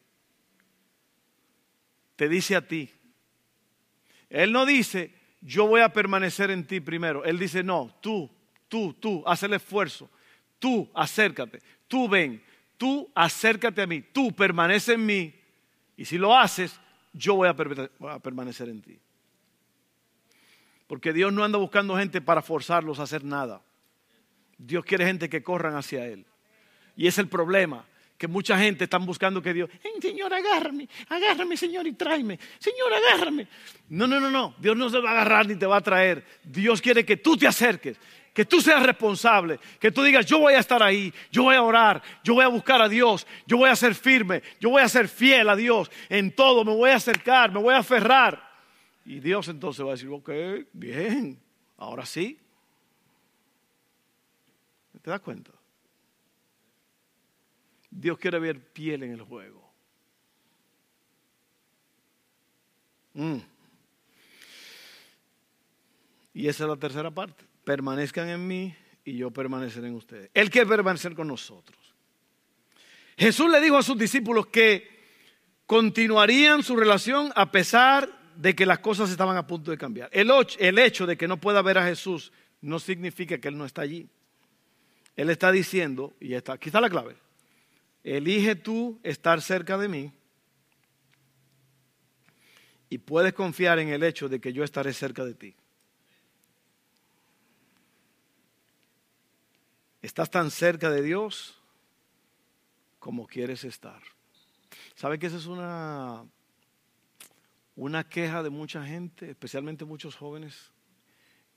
te 2.15 2.29
dice 2.29 2.55
a 2.55 2.67
ti. 2.67 2.91
Él 4.29 4.51
no 4.51 4.65
dice, 4.65 5.13
yo 5.41 5.67
voy 5.67 5.81
a 5.81 5.93
permanecer 5.93 6.51
en 6.51 6.65
ti 6.65 6.79
primero. 6.79 7.23
Él 7.25 7.39
dice, 7.39 7.63
no, 7.63 7.95
tú, 8.01 8.29
tú, 8.67 8.93
tú, 8.93 9.23
haz 9.25 9.43
el 9.43 9.53
esfuerzo. 9.53 10.09
Tú, 10.59 10.89
acércate. 10.93 11.61
Tú 11.87 12.07
ven 12.09 12.41
tú 12.77 13.09
acércate 13.15 13.81
a 13.81 13.87
mí, 13.87 14.01
tú 14.01 14.31
permanece 14.31 14.93
en 14.93 15.05
mí, 15.05 15.33
y 15.97 16.05
si 16.05 16.17
lo 16.17 16.37
haces, 16.37 16.79
yo 17.13 17.35
voy 17.35 17.47
a, 17.47 17.55
permanecer 18.19 18.69
en 18.69 18.81
ti. 18.81 18.99
Porque 20.87 21.13
Dios 21.13 21.31
no 21.31 21.43
anda 21.43 21.57
buscando 21.57 21.95
gente 21.97 22.21
para 22.21 22.41
forzarlos 22.41 22.99
a 22.99 23.03
hacer 23.03 23.23
nada. 23.23 23.61
Dios 24.57 24.83
quiere 24.83 25.05
gente 25.05 25.29
que 25.29 25.41
corran 25.41 25.75
hacia 25.75 26.05
Él. 26.05 26.25
Y 26.95 27.07
es 27.07 27.17
el 27.17 27.27
problema, 27.27 27.85
que 28.17 28.27
mucha 28.27 28.57
gente 28.57 28.85
está 28.85 28.97
buscando 28.97 29.41
que 29.41 29.53
Dios, 29.53 29.69
Señor, 30.01 30.33
agárrame, 30.33 30.87
agárrame, 31.09 31.57
Señor, 31.57 31.85
y 31.87 31.93
tráeme. 31.93 32.39
Señor, 32.59 32.93
agárrame. 32.93 33.47
No, 33.89 34.07
no, 34.07 34.19
no, 34.19 34.29
no. 34.29 34.55
Dios 34.57 34.75
no 34.77 34.89
se 34.89 34.99
va 34.99 35.09
a 35.09 35.13
agarrar 35.13 35.47
ni 35.47 35.55
te 35.55 35.65
va 35.65 35.77
a 35.77 35.81
traer. 35.81 36.23
Dios 36.43 36.81
quiere 36.81 37.05
que 37.05 37.17
tú 37.17 37.35
te 37.37 37.47
acerques 37.47 37.97
que 38.35 38.43
tú 38.43 38.59
seas 38.59 38.83
responsable, 38.83 39.61
que 39.79 39.93
tú 39.93 40.03
digas, 40.03 40.25
yo 40.25 40.39
voy 40.39 40.55
a 40.55 40.59
estar 40.59 40.83
ahí, 40.83 41.13
yo 41.31 41.43
voy 41.43 41.55
a 41.55 41.63
orar, 41.63 42.03
yo 42.21 42.33
voy 42.33 42.43
a 42.43 42.49
buscar 42.49 42.81
a 42.81 42.89
Dios, 42.89 43.25
yo 43.47 43.55
voy 43.55 43.69
a 43.69 43.77
ser 43.77 43.95
firme, 43.95 44.43
yo 44.59 44.71
voy 44.71 44.81
a 44.81 44.89
ser 44.89 45.07
fiel 45.07 45.47
a 45.47 45.55
Dios, 45.55 45.89
en 46.09 46.35
todo 46.35 46.65
me 46.65 46.75
voy 46.75 46.89
a 46.89 46.97
acercar, 46.97 47.53
me 47.53 47.61
voy 47.61 47.73
a 47.73 47.77
aferrar. 47.77 48.43
Y 49.05 49.21
Dios 49.21 49.47
entonces 49.47 49.85
va 49.85 49.91
a 49.91 49.93
decir, 49.93 50.09
ok, 50.09 50.29
bien, 50.73 51.39
ahora 51.77 52.05
sí. 52.05 52.37
¿Te 55.01 55.09
das 55.09 55.21
cuenta? 55.21 55.54
Dios 57.97 58.17
quiere 58.17 58.39
ver 58.39 58.59
piel 58.73 59.03
en 59.03 59.11
el 59.11 59.21
juego. 59.21 59.71
Mm. 63.13 63.37
Y 66.33 66.47
esa 66.47 66.63
es 66.65 66.69
la 66.69 66.75
tercera 66.75 67.09
parte 67.11 67.45
permanezcan 67.65 68.29
en 68.29 68.47
mí 68.47 68.73
y 69.03 69.17
yo 69.17 69.31
permaneceré 69.31 69.87
en 69.87 69.95
ustedes. 69.95 70.29
Él 70.33 70.49
quiere 70.49 70.69
permanecer 70.69 71.13
con 71.13 71.27
nosotros. 71.27 71.77
Jesús 73.17 73.49
le 73.51 73.59
dijo 73.59 73.77
a 73.77 73.83
sus 73.83 73.97
discípulos 73.97 74.47
que 74.47 74.87
continuarían 75.65 76.63
su 76.63 76.75
relación 76.75 77.31
a 77.35 77.51
pesar 77.51 78.07
de 78.35 78.55
que 78.55 78.65
las 78.65 78.79
cosas 78.79 79.09
estaban 79.09 79.35
a 79.35 79.47
punto 79.47 79.71
de 79.71 79.77
cambiar. 79.77 80.09
El, 80.13 80.79
hecho 80.79 81.05
de 81.05 81.17
que 81.17 81.27
no 81.27 81.37
pueda 81.37 81.61
ver 81.61 81.77
a 81.77 81.85
Jesús 81.85 82.31
no 82.61 82.79
significa 82.79 83.37
que 83.39 83.47
Él 83.47 83.57
no 83.57 83.65
está 83.65 83.81
allí. 83.81 84.07
Él 85.15 85.29
está 85.29 85.51
diciendo, 85.51 86.13
y 86.19 86.33
está, 86.33 86.53
aquí 86.53 86.69
está 86.69 86.81
la 86.81 86.89
clave, 86.89 87.15
elige 88.05 88.55
tú 88.55 88.99
estar 89.01 89.41
cerca 89.41 89.79
de 89.79 89.87
mí 89.87 90.13
y 92.87 92.99
puedes 92.99 93.33
confiar 93.33 93.79
en 93.79 93.89
el 93.89 94.03
hecho 94.03 94.29
de 94.29 94.39
que 94.39 94.53
yo 94.53 94.63
estaré 94.63 94.93
cerca 94.93 95.25
de 95.25 95.33
ti. 95.33 95.55
Estás 100.03 100.29
tan 100.29 100.51
cerca 100.51 100.91
de 100.91 101.01
Dios 101.01 101.59
como 102.99 103.25
quieres 103.25 103.63
estar. 103.63 104.03
¿Sabe 104.93 105.17
que 105.17 105.25
esa 105.25 105.37
es 105.37 105.47
una, 105.47 106.25
una 107.75 108.07
queja 108.07 108.43
de 108.43 108.51
mucha 108.51 108.85
gente, 108.85 109.31
especialmente 109.31 109.83
muchos 109.83 110.15
jóvenes? 110.15 110.71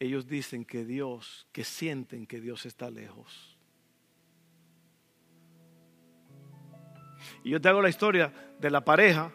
Ellos 0.01 0.27
dicen 0.27 0.65
que 0.65 0.87
Dios, 0.87 1.47
que 1.53 1.65
sienten 1.65 2.27
que 2.27 2.41
Dios 2.41 2.65
está 2.65 2.91
lejos. 2.91 3.58
Y 7.45 7.51
yo 7.51 7.61
te 7.61 7.69
hago 7.69 7.83
la 7.83 7.89
historia 7.89 8.33
de 8.59 8.71
la 8.71 8.85
pareja 8.85 9.31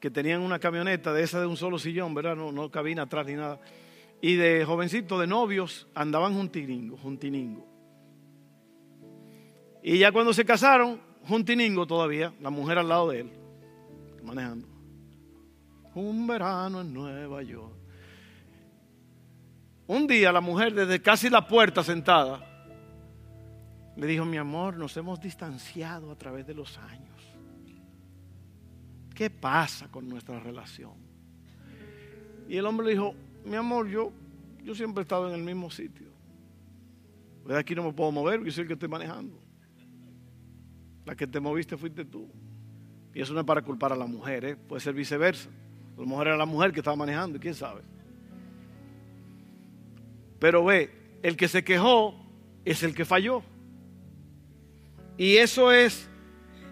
que 0.00 0.10
tenían 0.10 0.42
una 0.42 0.58
camioneta 0.58 1.12
de 1.12 1.22
esa 1.22 1.40
de 1.40 1.46
un 1.46 1.56
solo 1.56 1.78
sillón, 1.78 2.14
¿verdad? 2.14 2.36
No, 2.36 2.52
no 2.52 2.70
cabina 2.70 3.02
atrás 3.02 3.26
ni 3.26 3.34
nada. 3.34 3.60
Y 4.20 4.36
de 4.36 4.64
jovencito, 4.64 5.18
de 5.18 5.26
novios, 5.26 5.86
andaban 5.94 6.34
juntiningo, 6.34 6.96
juntiningo. 6.96 7.66
Y 9.82 9.98
ya 9.98 10.12
cuando 10.12 10.32
se 10.32 10.44
casaron, 10.44 11.00
juntiningo 11.26 11.86
todavía, 11.86 12.32
la 12.40 12.50
mujer 12.50 12.78
al 12.78 12.88
lado 12.88 13.10
de 13.10 13.20
él, 13.20 13.30
manejando. 14.22 14.68
Un 15.94 16.26
verano 16.26 16.80
en 16.80 16.92
Nueva 16.92 17.42
York. 17.42 17.72
Un 19.86 20.06
día 20.06 20.32
la 20.32 20.40
mujer 20.40 20.72
desde 20.74 21.02
casi 21.02 21.28
la 21.28 21.46
puerta 21.46 21.84
sentada 21.84 22.53
le 23.96 24.06
dijo, 24.06 24.24
mi 24.24 24.36
amor, 24.36 24.76
nos 24.76 24.96
hemos 24.96 25.20
distanciado 25.20 26.10
a 26.10 26.16
través 26.16 26.46
de 26.46 26.54
los 26.54 26.78
años. 26.78 27.14
¿Qué 29.14 29.30
pasa 29.30 29.88
con 29.88 30.08
nuestra 30.08 30.40
relación? 30.40 30.94
Y 32.48 32.56
el 32.56 32.66
hombre 32.66 32.86
le 32.86 32.92
dijo, 32.92 33.14
mi 33.44 33.56
amor, 33.56 33.88
yo, 33.88 34.12
yo 34.62 34.74
siempre 34.74 35.02
he 35.02 35.04
estado 35.04 35.28
en 35.28 35.34
el 35.34 35.44
mismo 35.44 35.70
sitio. 35.70 36.08
De 37.46 37.56
aquí 37.56 37.74
no 37.74 37.84
me 37.84 37.92
puedo 37.92 38.10
mover, 38.10 38.42
yo 38.42 38.50
soy 38.50 38.62
el 38.62 38.68
que 38.68 38.74
estoy 38.74 38.88
manejando. 38.88 39.38
La 41.04 41.14
que 41.14 41.26
te 41.26 41.38
moviste 41.38 41.76
fuiste 41.76 42.04
tú. 42.04 42.28
Y 43.14 43.20
eso 43.20 43.32
no 43.32 43.40
es 43.40 43.46
para 43.46 43.62
culpar 43.62 43.92
a 43.92 43.96
la 43.96 44.06
mujer, 44.06 44.44
¿eh? 44.44 44.56
puede 44.56 44.80
ser 44.80 44.94
viceversa. 44.94 45.48
A 45.96 46.00
lo 46.00 46.06
mejor 46.06 46.26
era 46.26 46.36
la 46.36 46.46
mujer 46.46 46.72
que 46.72 46.80
estaba 46.80 46.96
manejando, 46.96 47.38
quién 47.38 47.54
sabe. 47.54 47.82
Pero 50.40 50.64
ve, 50.64 50.90
el 51.22 51.36
que 51.36 51.46
se 51.46 51.62
quejó 51.62 52.14
es 52.64 52.82
el 52.82 52.94
que 52.94 53.04
falló. 53.04 53.42
Y 55.16 55.36
eso 55.36 55.72
es, 55.72 56.08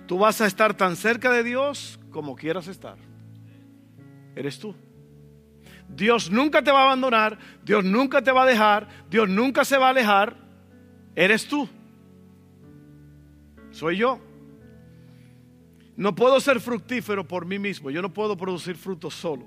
tú 0.06 0.18
vas 0.18 0.40
a 0.40 0.46
estar 0.46 0.76
tan 0.76 0.96
cerca 0.96 1.30
de 1.30 1.44
Dios 1.44 2.00
como 2.10 2.34
quieras 2.34 2.68
estar. 2.68 2.96
Eres 4.34 4.58
tú. 4.58 4.74
Dios 5.88 6.30
nunca 6.30 6.62
te 6.62 6.70
va 6.70 6.80
a 6.80 6.84
abandonar, 6.84 7.38
Dios 7.64 7.84
nunca 7.84 8.22
te 8.22 8.32
va 8.32 8.44
a 8.44 8.46
dejar, 8.46 8.88
Dios 9.10 9.28
nunca 9.28 9.64
se 9.64 9.76
va 9.76 9.88
a 9.88 9.90
alejar. 9.90 10.36
Eres 11.14 11.46
tú. 11.46 11.68
Soy 13.70 13.98
yo. 13.98 14.18
No 15.96 16.14
puedo 16.14 16.40
ser 16.40 16.60
fructífero 16.60 17.26
por 17.26 17.44
mí 17.44 17.58
mismo, 17.58 17.90
yo 17.90 18.00
no 18.00 18.12
puedo 18.12 18.36
producir 18.36 18.76
frutos 18.76 19.14
solo. 19.14 19.46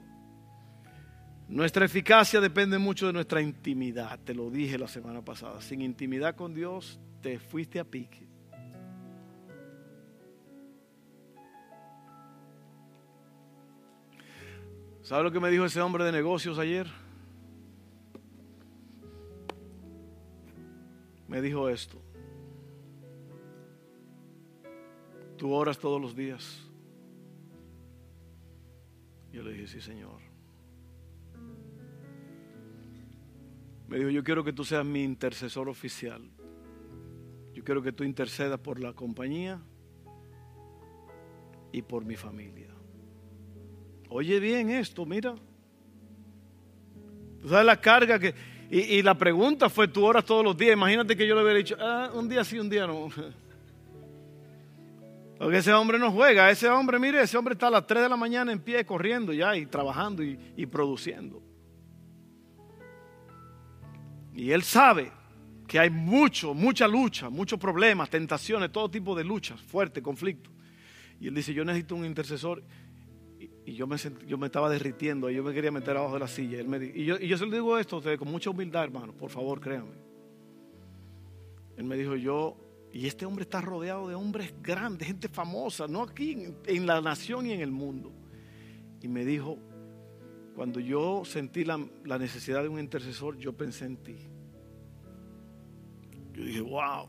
Nuestra 1.48 1.86
eficacia 1.86 2.40
depende 2.40 2.78
mucho 2.78 3.08
de 3.08 3.14
nuestra 3.14 3.42
intimidad, 3.42 4.20
te 4.24 4.34
lo 4.34 4.50
dije 4.50 4.78
la 4.78 4.88
semana 4.88 5.24
pasada. 5.24 5.62
Sin 5.62 5.82
intimidad 5.82 6.36
con 6.36 6.54
Dios 6.54 7.00
te 7.22 7.40
fuiste 7.40 7.80
a 7.80 7.84
pique. 7.84 8.25
¿Sabe 15.06 15.24
lo 15.24 15.32
que 15.32 15.40
me 15.40 15.52
dijo 15.52 15.66
ese 15.66 15.80
hombre 15.82 16.04
de 16.04 16.12
negocios 16.12 16.58
ayer? 16.58 16.88
Me 21.28 21.44
dijo 21.44 21.70
esto. 21.70 22.02
Tú 25.38 25.54
oras 25.54 25.78
todos 25.78 26.02
los 26.02 26.16
días. 26.16 26.68
Yo 29.32 29.44
le 29.44 29.54
dije, 29.54 29.68
sí, 29.68 29.80
Señor. 29.80 30.22
Me 33.88 34.00
dijo, 34.00 34.10
yo 34.10 34.24
quiero 34.24 34.44
que 34.44 34.54
tú 34.54 34.66
seas 34.66 34.84
mi 34.84 35.04
intercesor 35.04 35.70
oficial. 35.70 36.28
Yo 37.54 37.64
quiero 37.64 37.84
que 37.84 37.92
tú 37.92 38.04
intercedas 38.04 38.60
por 38.60 38.80
la 38.80 38.94
compañía 38.94 39.62
y 41.72 41.84
por 41.84 42.04
mi 42.04 42.16
familia. 42.16 42.75
Oye 44.10 44.40
bien 44.40 44.70
esto, 44.70 45.06
mira. 45.06 45.36
Tú 47.42 47.50
sabes 47.50 47.66
la 47.66 47.80
carga 47.80 48.20
que... 48.20 48.34
Y, 48.70 49.04
la 49.04 49.16
pregunta 49.16 49.70
fue, 49.70 49.88
tú 49.88 50.04
oras 50.04 50.26
todos 50.26 50.44
los 50.44 50.58
días. 50.58 50.74
Imagínate 50.74 51.16
que 51.16 51.28
yo 51.28 51.36
le 51.36 51.44
hubiera 51.44 51.60
dicho, 51.60 51.78
ah, 51.80 52.10
un 52.14 52.28
día 52.28 52.44
sí, 52.44 52.58
un 52.58 52.68
día 52.68 52.88
no. 52.88 53.10
Porque 55.38 55.58
ese 55.58 55.72
hombre 55.72 56.00
no 56.00 56.12
juega. 56.12 56.50
Ese 56.50 56.68
hombre, 56.68 56.98
mire, 56.98 57.22
ese 57.22 57.38
hombre 57.38 57.54
está 57.54 57.68
a 57.68 57.72
las 57.72 57.86
3 57.86 58.04
de 58.04 58.10
la 58.10 58.18
mañana 58.18 58.52
en 58.52 58.60
pie 58.60 58.84
corriendo 58.86 59.32
ya 59.32 59.56
y 59.56 59.68
trabajando 59.68 60.24
y, 60.24 60.40
y 60.58 60.66
produciendo. 60.66 61.44
Y 64.34 64.52
él 64.52 64.64
sabe 64.64 65.12
que 65.68 65.80
hay 65.80 65.90
mucho, 65.90 66.54
mucha 66.54 66.88
lucha, 66.88 67.30
muchos 67.30 67.60
problemas, 67.60 68.10
tentaciones, 68.10 68.72
todo 68.72 68.90
tipo 68.90 69.16
de 69.16 69.24
luchas, 69.24 69.62
fuerte, 69.62 70.02
conflicto. 70.02 70.50
Y 71.20 71.28
él 71.28 71.36
dice, 71.36 71.54
yo 71.54 71.64
necesito 71.64 71.96
un 71.96 72.06
intercesor 72.06 72.64
y 73.66 73.74
yo 73.74 73.88
me, 73.88 73.98
yo 74.28 74.38
me 74.38 74.46
estaba 74.46 74.70
derritiendo, 74.70 75.30
y 75.30 75.36
yo 75.36 75.44
me 75.44 75.52
quería 75.52 75.72
meter 75.72 75.98
abajo 75.98 76.14
de 76.14 76.20
la 76.20 76.28
silla. 76.28 76.60
Él 76.60 76.68
me, 76.68 76.78
y, 76.86 77.04
yo, 77.04 77.18
y 77.20 77.28
yo 77.28 77.38
se 77.38 77.46
lo 77.46 77.52
digo 77.52 77.78
esto 77.80 78.02
con 78.20 78.30
mucha 78.30 78.52
humildad, 78.52 78.84
hermano, 78.84 79.12
por 79.14 79.32
favor, 79.32 79.60
créanme. 79.60 79.96
Él 81.76 81.84
me 81.84 81.98
dijo, 81.98 82.16
yo, 82.16 82.56
y 82.94 83.08
este 83.08 83.26
hombre 83.26 83.44
está 83.44 83.62
rodeado 83.62 84.08
de 84.08 84.14
hombres 84.14 84.54
grandes, 84.62 85.08
gente 85.08 85.28
famosa, 85.28 85.88
no 85.88 86.04
aquí, 86.04 86.54
en, 86.68 86.86
la 86.86 87.02
nación 87.02 87.48
y 87.48 87.54
en 87.54 87.62
el 87.62 87.72
mundo. 87.72 88.12
Y 89.02 89.08
me 89.08 89.26
dijo, 89.26 89.58
cuando 90.56 90.80
yo 90.80 91.26
sentí 91.26 91.66
la, 91.66 91.84
la 92.04 92.20
necesidad 92.20 92.62
de 92.62 92.70
un 92.70 92.80
intercesor, 92.80 93.36
yo 93.38 93.54
pensé 93.54 93.86
en 93.86 93.98
ti. 93.98 94.16
Yo 96.34 96.44
dije, 96.44 96.62
wow. 96.62 97.08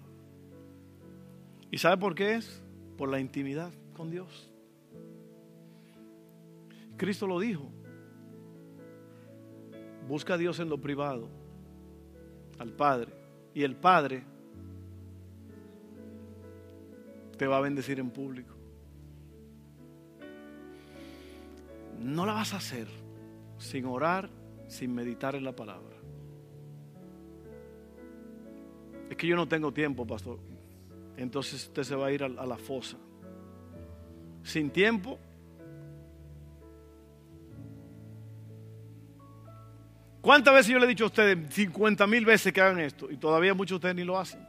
¿Y 1.71 1.77
sabe 1.79 1.99
por 1.99 2.14
qué 2.14 2.37
es? 2.37 2.62
Por 2.97 3.11
la 3.11 3.21
intimidad 3.21 3.73
con 3.92 4.11
Dios. 4.11 4.56
Cristo 6.97 7.27
lo 7.27 7.41
dijo. 7.41 7.71
Busca 10.09 10.35
a 10.35 10.39
Dios 10.39 10.61
en 10.61 10.69
lo 10.69 10.79
privado, 10.81 11.29
al 12.59 12.73
Padre. 12.73 13.13
Y 13.55 13.63
el 13.63 13.77
Padre 13.77 14.25
te 17.37 17.47
va 17.47 17.59
a 17.59 17.61
bendecir 17.61 17.99
en 17.99 18.11
público. 18.11 18.55
No 21.99 22.27
la 22.27 22.35
vas 22.35 22.55
a 22.55 22.59
hacer 22.59 22.87
sin 23.59 23.87
orar, 23.87 24.29
sin 24.69 24.95
meditar 24.95 25.35
en 25.35 25.45
la 25.45 25.55
palabra. 25.55 25.97
Es 29.11 29.17
que 29.17 29.27
yo 29.27 29.37
no 29.37 29.49
tengo 29.49 29.73
tiempo, 29.73 30.07
pastor. 30.07 30.39
Entonces 31.17 31.67
usted 31.67 31.83
se 31.83 31.95
va 31.95 32.07
a 32.07 32.13
ir 32.13 32.23
a, 32.23 32.29
la 32.29 32.59
fosa. 32.59 32.99
Sin 34.43 34.71
tiempo, 34.71 35.19
¿Cuántas 40.27 40.55
veces 40.55 40.73
yo 40.73 40.81
le 40.81 40.87
he 40.87 40.89
dicho 40.89 41.05
a 41.05 41.07
ustedes 41.07 41.55
50 41.55 42.05
mil 42.09 42.25
veces 42.25 42.53
que 42.53 42.61
hagan 42.61 42.81
esto? 42.81 43.09
Y 43.09 43.17
todavía 43.17 43.55
muchos 43.55 43.75
de 43.75 43.77
ustedes 43.77 43.95
ni 43.95 44.03
lo 44.03 44.19
hacen. 44.19 44.45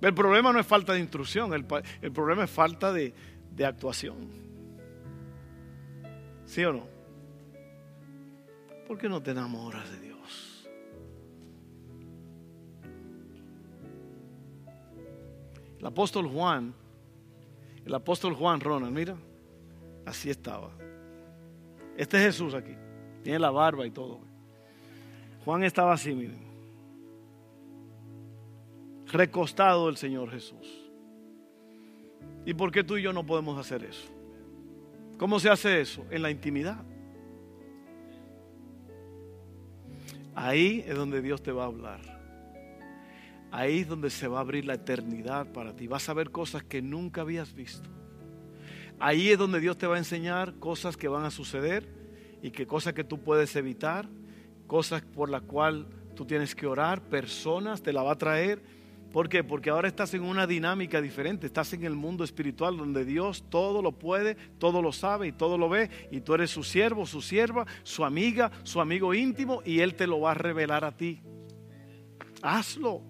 El 0.00 0.14
problema 0.14 0.52
no 0.52 0.60
es 0.60 0.66
falta 0.68 0.92
de 0.92 1.00
instrucción, 1.00 1.52
el, 1.52 1.64
problema 2.12 2.44
es 2.44 2.50
falta 2.50 2.92
de, 2.92 3.12
de 3.56 3.66
actuación. 3.66 4.30
¿Sí 6.46 6.64
o 6.64 6.74
no? 6.74 6.86
¿Por 8.86 8.98
qué 8.98 9.08
no 9.08 9.20
te 9.20 9.32
enamoras 9.32 9.90
de 9.90 9.98
Dios? 9.98 10.68
El 15.80 15.86
apóstol 15.86 16.28
Juan, 16.28 16.72
el 17.84 17.94
apóstol 17.96 18.34
Juan 18.34 18.60
Ronald, 18.60 18.94
mira, 18.94 19.16
así 20.06 20.30
estaba. 20.30 20.70
Este 21.96 22.16
es 22.18 22.26
Jesús 22.26 22.54
aquí. 22.54 22.76
Tiene 23.22 23.38
la 23.38 23.50
barba 23.50 23.86
y 23.86 23.90
todo. 23.90 24.20
Juan 25.44 25.64
estaba 25.64 25.92
así, 25.92 26.14
miren. 26.14 26.46
Recostado 29.06 29.86
del 29.86 29.96
Señor 29.96 30.30
Jesús. 30.30 30.90
¿Y 32.44 32.54
por 32.54 32.70
qué 32.70 32.84
tú 32.84 32.96
y 32.96 33.02
yo 33.02 33.12
no 33.12 33.24
podemos 33.24 33.58
hacer 33.58 33.84
eso? 33.84 34.08
¿Cómo 35.18 35.40
se 35.40 35.48
hace 35.48 35.80
eso? 35.80 36.04
En 36.10 36.22
la 36.22 36.30
intimidad. 36.30 36.84
Ahí 40.34 40.84
es 40.86 40.94
donde 40.94 41.20
Dios 41.20 41.42
te 41.42 41.50
va 41.50 41.64
a 41.64 41.66
hablar. 41.66 42.00
Ahí 43.50 43.80
es 43.80 43.88
donde 43.88 44.10
se 44.10 44.28
va 44.28 44.38
a 44.38 44.42
abrir 44.42 44.66
la 44.66 44.74
eternidad 44.74 45.50
para 45.52 45.74
ti. 45.74 45.86
Vas 45.86 46.08
a 46.08 46.14
ver 46.14 46.30
cosas 46.30 46.62
que 46.62 46.82
nunca 46.82 47.22
habías 47.22 47.54
visto. 47.54 47.88
Ahí 49.00 49.30
es 49.30 49.38
donde 49.38 49.60
Dios 49.60 49.78
te 49.78 49.86
va 49.86 49.96
a 49.96 49.98
enseñar 49.98 50.54
cosas 50.54 50.96
que 50.96 51.08
van 51.08 51.24
a 51.24 51.30
suceder 51.30 51.97
y 52.42 52.50
que 52.50 52.66
cosas 52.66 52.94
que 52.94 53.04
tú 53.04 53.20
puedes 53.20 53.54
evitar, 53.56 54.08
cosas 54.66 55.02
por 55.02 55.30
las 55.30 55.42
cuales 55.42 55.86
tú 56.14 56.24
tienes 56.24 56.54
que 56.54 56.66
orar, 56.66 57.02
personas 57.02 57.82
te 57.82 57.92
la 57.92 58.02
va 58.02 58.12
a 58.12 58.18
traer. 58.18 58.62
¿Por 59.12 59.28
qué? 59.28 59.42
Porque 59.42 59.70
ahora 59.70 59.88
estás 59.88 60.12
en 60.14 60.22
una 60.22 60.46
dinámica 60.46 61.00
diferente, 61.00 61.46
estás 61.46 61.72
en 61.72 61.84
el 61.84 61.94
mundo 61.94 62.24
espiritual 62.24 62.76
donde 62.76 63.04
Dios 63.04 63.44
todo 63.48 63.80
lo 63.80 63.92
puede, 63.92 64.34
todo 64.58 64.82
lo 64.82 64.92
sabe 64.92 65.28
y 65.28 65.32
todo 65.32 65.56
lo 65.56 65.68
ve, 65.68 65.88
y 66.10 66.20
tú 66.20 66.34
eres 66.34 66.50
su 66.50 66.62
siervo, 66.62 67.06
su 67.06 67.22
sierva, 67.22 67.66
su 67.84 68.04
amiga, 68.04 68.50
su 68.64 68.80
amigo 68.80 69.14
íntimo, 69.14 69.62
y 69.64 69.80
Él 69.80 69.94
te 69.94 70.06
lo 70.06 70.20
va 70.20 70.32
a 70.32 70.34
revelar 70.34 70.84
a 70.84 70.94
ti. 70.94 71.22
Hazlo. 72.42 73.02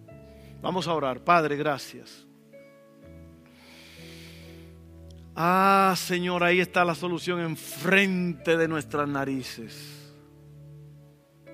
Vamos 0.61 0.87
a 0.87 0.95
orar. 0.95 1.24
Padre, 1.24 1.57
gracias. 1.57 2.28
Ah, 5.41 5.95
Señor, 5.97 6.43
ahí 6.43 6.59
está 6.59 6.84
la 6.84 6.97
solución 6.97 7.39
enfrente 7.39 8.57
de 8.57 8.66
nuestras 8.66 9.09
narices. 9.09 10.12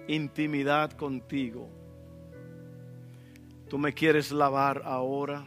Intimidad 0.09 0.93
contigo. 0.93 1.69
Tú 3.69 3.77
me 3.77 3.93
quieres 3.93 4.33
lavar 4.33 4.81
ahora. 4.87 5.47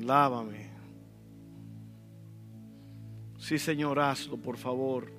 Lávame. 0.00 0.70
Sí, 3.38 3.56
Señor, 3.56 4.00
hazlo, 4.00 4.38
por 4.38 4.56
favor. 4.56 5.12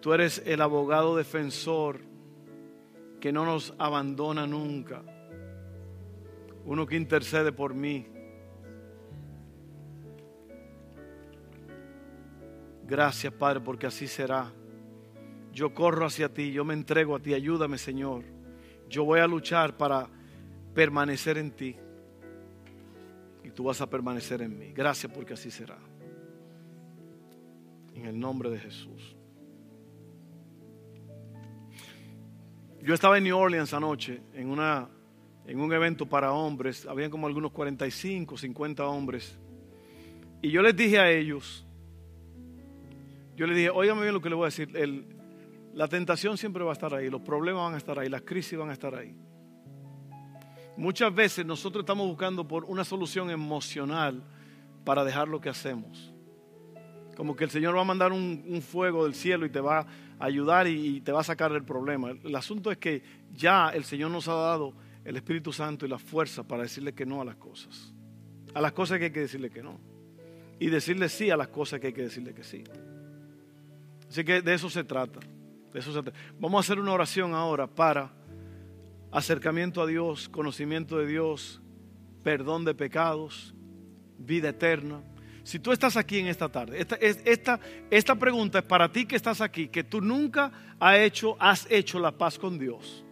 Tú 0.00 0.14
eres 0.14 0.42
el 0.46 0.62
abogado 0.62 1.16
defensor 1.16 2.00
que 3.20 3.30
no 3.30 3.44
nos 3.44 3.74
abandona 3.76 4.46
nunca. 4.46 5.02
Uno 6.64 6.86
que 6.86 6.96
intercede 6.96 7.52
por 7.52 7.74
mí. 7.74 8.11
Gracias, 12.92 13.32
Padre, 13.32 13.60
porque 13.60 13.86
así 13.86 14.06
será. 14.06 14.52
Yo 15.50 15.72
corro 15.72 16.04
hacia 16.04 16.28
ti, 16.28 16.52
yo 16.52 16.62
me 16.62 16.74
entrego 16.74 17.16
a 17.16 17.20
ti, 17.20 17.32
ayúdame, 17.32 17.78
Señor. 17.78 18.22
Yo 18.90 19.04
voy 19.04 19.20
a 19.20 19.26
luchar 19.26 19.78
para 19.78 20.10
permanecer 20.74 21.38
en 21.38 21.52
ti. 21.52 21.74
Y 23.44 23.48
tú 23.48 23.64
vas 23.64 23.80
a 23.80 23.88
permanecer 23.88 24.42
en 24.42 24.58
mí. 24.58 24.72
Gracias 24.74 25.10
porque 25.10 25.32
así 25.32 25.50
será. 25.50 25.78
En 27.94 28.04
el 28.04 28.20
nombre 28.20 28.50
de 28.50 28.58
Jesús. 28.58 29.16
Yo 32.82 32.92
estaba 32.92 33.16
en 33.16 33.24
New 33.24 33.38
Orleans 33.38 33.72
anoche 33.72 34.20
en, 34.34 34.50
una, 34.50 34.90
en 35.46 35.60
un 35.60 35.72
evento 35.72 36.04
para 36.04 36.32
hombres. 36.32 36.84
Habían 36.84 37.10
como 37.10 37.26
algunos 37.26 37.52
45, 37.52 38.36
50 38.36 38.84
hombres. 38.84 39.38
Y 40.42 40.50
yo 40.50 40.60
les 40.60 40.76
dije 40.76 40.98
a 40.98 41.10
ellos, 41.10 41.66
yo 43.36 43.46
les 43.46 43.56
dije, 43.56 43.70
óigame 43.70 44.02
bien 44.02 44.14
lo 44.14 44.20
que 44.20 44.28
le 44.28 44.34
voy 44.34 44.44
a 44.44 44.46
decir. 44.46 44.70
El, 44.76 45.06
la 45.74 45.88
tentación 45.88 46.36
siempre 46.36 46.62
va 46.64 46.70
a 46.70 46.74
estar 46.74 46.94
ahí, 46.94 47.08
los 47.08 47.22
problemas 47.22 47.64
van 47.64 47.74
a 47.74 47.78
estar 47.78 47.98
ahí, 47.98 48.08
las 48.08 48.22
crisis 48.22 48.58
van 48.58 48.70
a 48.70 48.72
estar 48.74 48.94
ahí. 48.94 49.16
Muchas 50.76 51.14
veces 51.14 51.44
nosotros 51.44 51.82
estamos 51.82 52.06
buscando 52.06 52.46
por 52.46 52.64
una 52.64 52.84
solución 52.84 53.30
emocional 53.30 54.22
para 54.84 55.04
dejar 55.04 55.28
lo 55.28 55.40
que 55.40 55.48
hacemos. 55.48 56.12
Como 57.16 57.36
que 57.36 57.44
el 57.44 57.50
Señor 57.50 57.76
va 57.76 57.82
a 57.82 57.84
mandar 57.84 58.12
un, 58.12 58.62
fuego 58.62 59.04
del 59.04 59.14
cielo 59.14 59.44
y 59.44 59.50
te 59.50 59.60
va 59.60 59.80
a 59.80 59.86
ayudar 60.24 60.66
y, 60.66 61.00
te 61.02 61.12
va 61.12 61.20
a 61.20 61.24
sacar 61.24 61.52
del 61.52 61.64
problema. 61.64 62.10
El 62.10 62.34
asunto 62.34 62.70
es 62.70 62.78
que 62.78 63.02
ya 63.32 63.68
el 63.68 63.84
Señor 63.84 64.10
nos 64.10 64.28
ha 64.28 64.34
dado 64.34 64.74
el 65.04 65.16
Espíritu 65.16 65.52
Santo 65.52 65.84
y 65.84 65.88
la 65.88 65.98
fuerza 65.98 66.42
para 66.46 66.62
decirle 66.62 66.94
que 66.94 67.04
no 67.04 67.20
a 67.20 67.24
las 67.24 67.36
cosas. 67.36 67.92
A 68.54 68.60
las 68.60 68.72
cosas 68.72 68.98
que 68.98 69.06
hay 69.06 69.12
que 69.12 69.20
decirle 69.20 69.50
que 69.50 69.62
no. 69.62 69.78
Y 70.58 70.68
decirle 70.68 71.08
sí 71.08 71.30
a 71.30 71.36
las 71.36 71.48
cosas 71.48 71.80
que 71.80 71.88
hay 71.88 71.92
que 71.92 72.02
decirle 72.02 72.34
que 72.34 72.44
sí. 72.44 72.64
Así 74.12 74.24
que 74.24 74.42
de 74.42 74.52
eso 74.52 74.68
se 74.68 74.84
trata. 74.84 75.20
De 75.72 75.80
eso 75.80 75.90
se 75.90 76.02
trata. 76.02 76.18
Vamos 76.38 76.58
a 76.58 76.60
hacer 76.60 76.78
una 76.78 76.92
oración 76.92 77.32
ahora 77.32 77.66
para 77.66 78.12
acercamiento 79.10 79.80
a 79.80 79.86
Dios, 79.86 80.28
conocimiento 80.28 80.98
de 80.98 81.06
Dios, 81.06 81.62
perdón 82.22 82.66
de 82.66 82.74
pecados, 82.74 83.54
vida 84.18 84.50
eterna. 84.50 85.02
Si 85.44 85.58
tú 85.58 85.72
estás 85.72 85.96
aquí 85.96 86.18
en 86.18 86.26
esta 86.26 86.50
tarde, 86.50 86.78
esta, 86.78 86.96
esta, 86.96 87.58
esta 87.90 88.14
pregunta 88.14 88.58
es 88.58 88.64
para 88.66 88.92
ti 88.92 89.06
que 89.06 89.16
estás 89.16 89.40
aquí, 89.40 89.68
que 89.68 89.82
tú 89.82 90.02
nunca 90.02 90.52
has 90.78 90.98
hecho, 90.98 91.34
has 91.40 91.66
hecho 91.70 91.98
la 91.98 92.12
paz 92.12 92.38
con 92.38 92.58
Dios. 92.58 93.06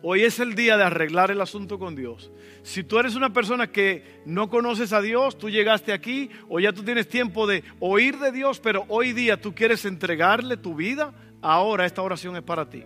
Hoy 0.00 0.22
es 0.22 0.38
el 0.38 0.54
día 0.54 0.76
de 0.76 0.84
arreglar 0.84 1.30
el 1.30 1.40
asunto 1.40 1.78
con 1.78 1.96
Dios. 1.96 2.30
Si 2.62 2.84
tú 2.84 2.98
eres 2.98 3.16
una 3.16 3.32
persona 3.32 3.66
que 3.66 4.20
no 4.24 4.48
conoces 4.48 4.92
a 4.92 5.00
Dios, 5.00 5.36
tú 5.36 5.50
llegaste 5.50 5.92
aquí 5.92 6.30
o 6.48 6.60
ya 6.60 6.72
tú 6.72 6.84
tienes 6.84 7.08
tiempo 7.08 7.46
de 7.46 7.64
oír 7.80 8.18
de 8.18 8.30
Dios, 8.30 8.60
pero 8.60 8.84
hoy 8.88 9.12
día 9.12 9.40
tú 9.40 9.54
quieres 9.54 9.84
entregarle 9.84 10.56
tu 10.56 10.76
vida, 10.76 11.12
ahora 11.42 11.84
esta 11.84 12.02
oración 12.02 12.36
es 12.36 12.42
para 12.42 12.68
ti. 12.68 12.84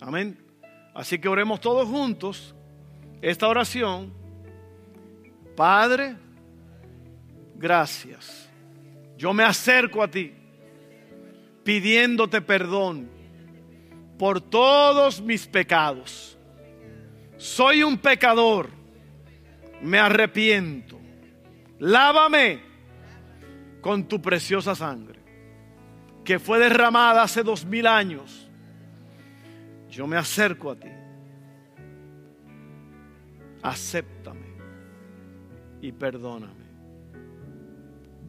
Amén. 0.00 0.38
Así 0.94 1.18
que 1.18 1.28
oremos 1.28 1.60
todos 1.60 1.86
juntos 1.86 2.54
esta 3.20 3.46
oración. 3.46 4.12
Padre, 5.54 6.16
gracias. 7.56 8.48
Yo 9.18 9.34
me 9.34 9.42
acerco 9.42 10.02
a 10.02 10.08
ti 10.08 10.32
pidiéndote 11.62 12.40
perdón 12.40 13.17
por 14.18 14.40
todos 14.40 15.20
mis 15.20 15.46
pecados. 15.46 16.36
Soy 17.36 17.82
un 17.82 17.96
pecador. 17.98 18.70
Me 19.80 19.98
arrepiento. 19.98 20.98
Lávame 21.78 22.60
con 23.80 24.08
tu 24.08 24.20
preciosa 24.20 24.74
sangre 24.74 25.20
que 26.24 26.38
fue 26.38 26.58
derramada 26.58 27.22
hace 27.22 27.42
dos 27.42 27.64
mil 27.64 27.86
años 27.86 28.48
yo 29.98 30.06
me 30.06 30.16
acerco 30.16 30.70
a 30.70 30.76
ti. 30.76 30.88
Acéptame 33.62 34.46
y 35.80 35.90
perdóname. 35.92 36.68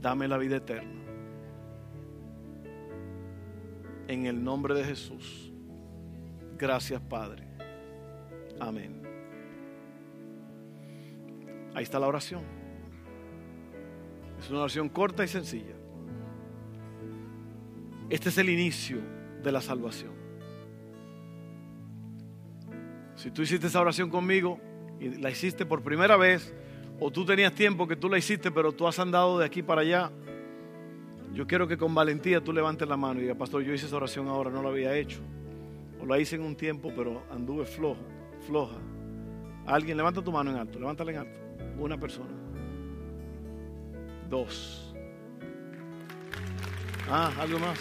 Dame 0.01 0.27
la 0.27 0.37
vida 0.37 0.55
eterna. 0.55 0.99
En 4.07 4.25
el 4.25 4.43
nombre 4.43 4.73
de 4.73 4.83
Jesús. 4.83 5.48
Gracias, 6.59 6.99
Padre. 6.99 7.47
Amén. 8.59 9.01
Ahí 11.73 11.83
está 11.83 11.97
la 11.99 12.07
oración. 12.07 12.43
Es 14.37 14.49
una 14.49 14.59
oración 14.59 14.89
corta 14.89 15.23
y 15.23 15.29
sencilla. 15.29 15.75
Este 18.09 18.27
es 18.27 18.37
el 18.37 18.49
inicio 18.49 18.97
de 19.41 19.51
la 19.53 19.61
salvación. 19.61 20.11
Si 23.15 23.31
tú 23.31 23.41
hiciste 23.41 23.67
esa 23.67 23.79
oración 23.79 24.09
conmigo 24.09 24.59
y 24.99 25.09
la 25.09 25.29
hiciste 25.29 25.65
por 25.65 25.81
primera 25.81 26.17
vez, 26.17 26.53
o 26.99 27.09
tú 27.09 27.23
tenías 27.25 27.53
tiempo 27.53 27.87
que 27.87 27.95
tú 27.95 28.09
la 28.09 28.17
hiciste, 28.17 28.51
pero 28.51 28.73
tú 28.73 28.85
has 28.85 28.99
andado 28.99 29.39
de 29.39 29.45
aquí 29.45 29.63
para 29.63 29.81
allá, 29.81 30.11
yo 31.33 31.47
quiero 31.47 31.69
que 31.69 31.77
con 31.77 31.95
valentía 31.95 32.43
tú 32.43 32.51
levantes 32.51 32.85
la 32.85 32.97
mano 32.97 33.19
y 33.19 33.23
digas, 33.23 33.37
pastor, 33.37 33.61
yo 33.63 33.73
hice 33.73 33.85
esa 33.85 33.95
oración 33.95 34.27
ahora, 34.27 34.49
no 34.49 34.61
la 34.61 34.69
había 34.69 34.93
hecho. 34.97 35.21
O 36.01 36.05
la 36.05 36.19
hice 36.19 36.35
en 36.35 36.43
un 36.43 36.55
tiempo, 36.55 36.91
pero 36.95 37.23
anduve 37.31 37.65
flojo, 37.65 38.01
floja. 38.47 38.77
Alguien, 39.65 39.97
levanta 39.97 40.21
tu 40.21 40.31
mano 40.31 40.51
en 40.51 40.57
alto, 40.57 40.79
levántala 40.79 41.11
en 41.11 41.17
alto. 41.17 41.39
Una 41.77 41.97
persona. 41.97 42.31
Dos. 44.29 44.95
Ah, 47.09 47.31
algo 47.39 47.59
más. 47.59 47.79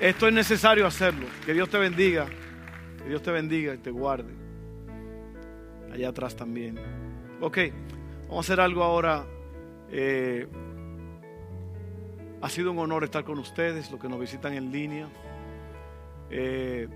Esto 0.00 0.26
es 0.26 0.34
necesario 0.34 0.86
hacerlo. 0.86 1.26
Que 1.46 1.54
Dios 1.54 1.68
te 1.68 1.78
bendiga. 1.78 2.26
Que 2.98 3.08
Dios 3.08 3.22
te 3.22 3.30
bendiga 3.30 3.74
y 3.74 3.78
te 3.78 3.90
guarde. 3.90 4.32
Allá 5.92 6.08
atrás 6.08 6.34
también. 6.34 6.78
Ok, 7.40 7.58
vamos 8.28 8.38
a 8.38 8.40
hacer 8.40 8.60
algo 8.60 8.82
ahora. 8.82 9.24
Eh, 9.90 10.48
ha 12.40 12.48
sido 12.48 12.72
un 12.72 12.78
honor 12.78 13.04
estar 13.04 13.24
con 13.24 13.38
ustedes, 13.38 13.90
los 13.90 14.00
que 14.00 14.08
nos 14.08 14.18
visitan 14.18 14.54
en 14.54 14.72
línea. 14.72 15.08
Eh, 16.32 16.88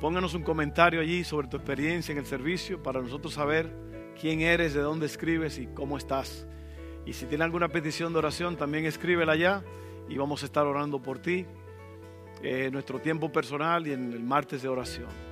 pónganos 0.00 0.34
un 0.34 0.42
comentario 0.42 1.00
allí 1.00 1.24
sobre 1.24 1.48
tu 1.48 1.56
experiencia 1.56 2.12
en 2.12 2.18
el 2.18 2.26
servicio 2.26 2.82
para 2.82 3.02
nosotros 3.02 3.34
saber 3.34 3.70
quién 4.18 4.40
eres, 4.40 4.74
de 4.74 4.80
dónde 4.80 5.06
escribes 5.06 5.58
y 5.58 5.66
cómo 5.66 5.98
estás. 5.98 6.46
Y 7.04 7.12
si 7.12 7.26
tiene 7.26 7.44
alguna 7.44 7.68
petición 7.68 8.12
de 8.12 8.20
oración, 8.20 8.56
también 8.56 8.86
escríbela 8.86 9.32
allá 9.32 9.62
y 10.08 10.16
vamos 10.16 10.42
a 10.42 10.46
estar 10.46 10.66
orando 10.66 11.02
por 11.02 11.18
ti 11.18 11.46
en 12.42 12.72
nuestro 12.72 13.00
tiempo 13.00 13.30
personal 13.30 13.86
y 13.86 13.92
en 13.92 14.12
el 14.12 14.22
martes 14.22 14.62
de 14.62 14.68
oración. 14.68 15.25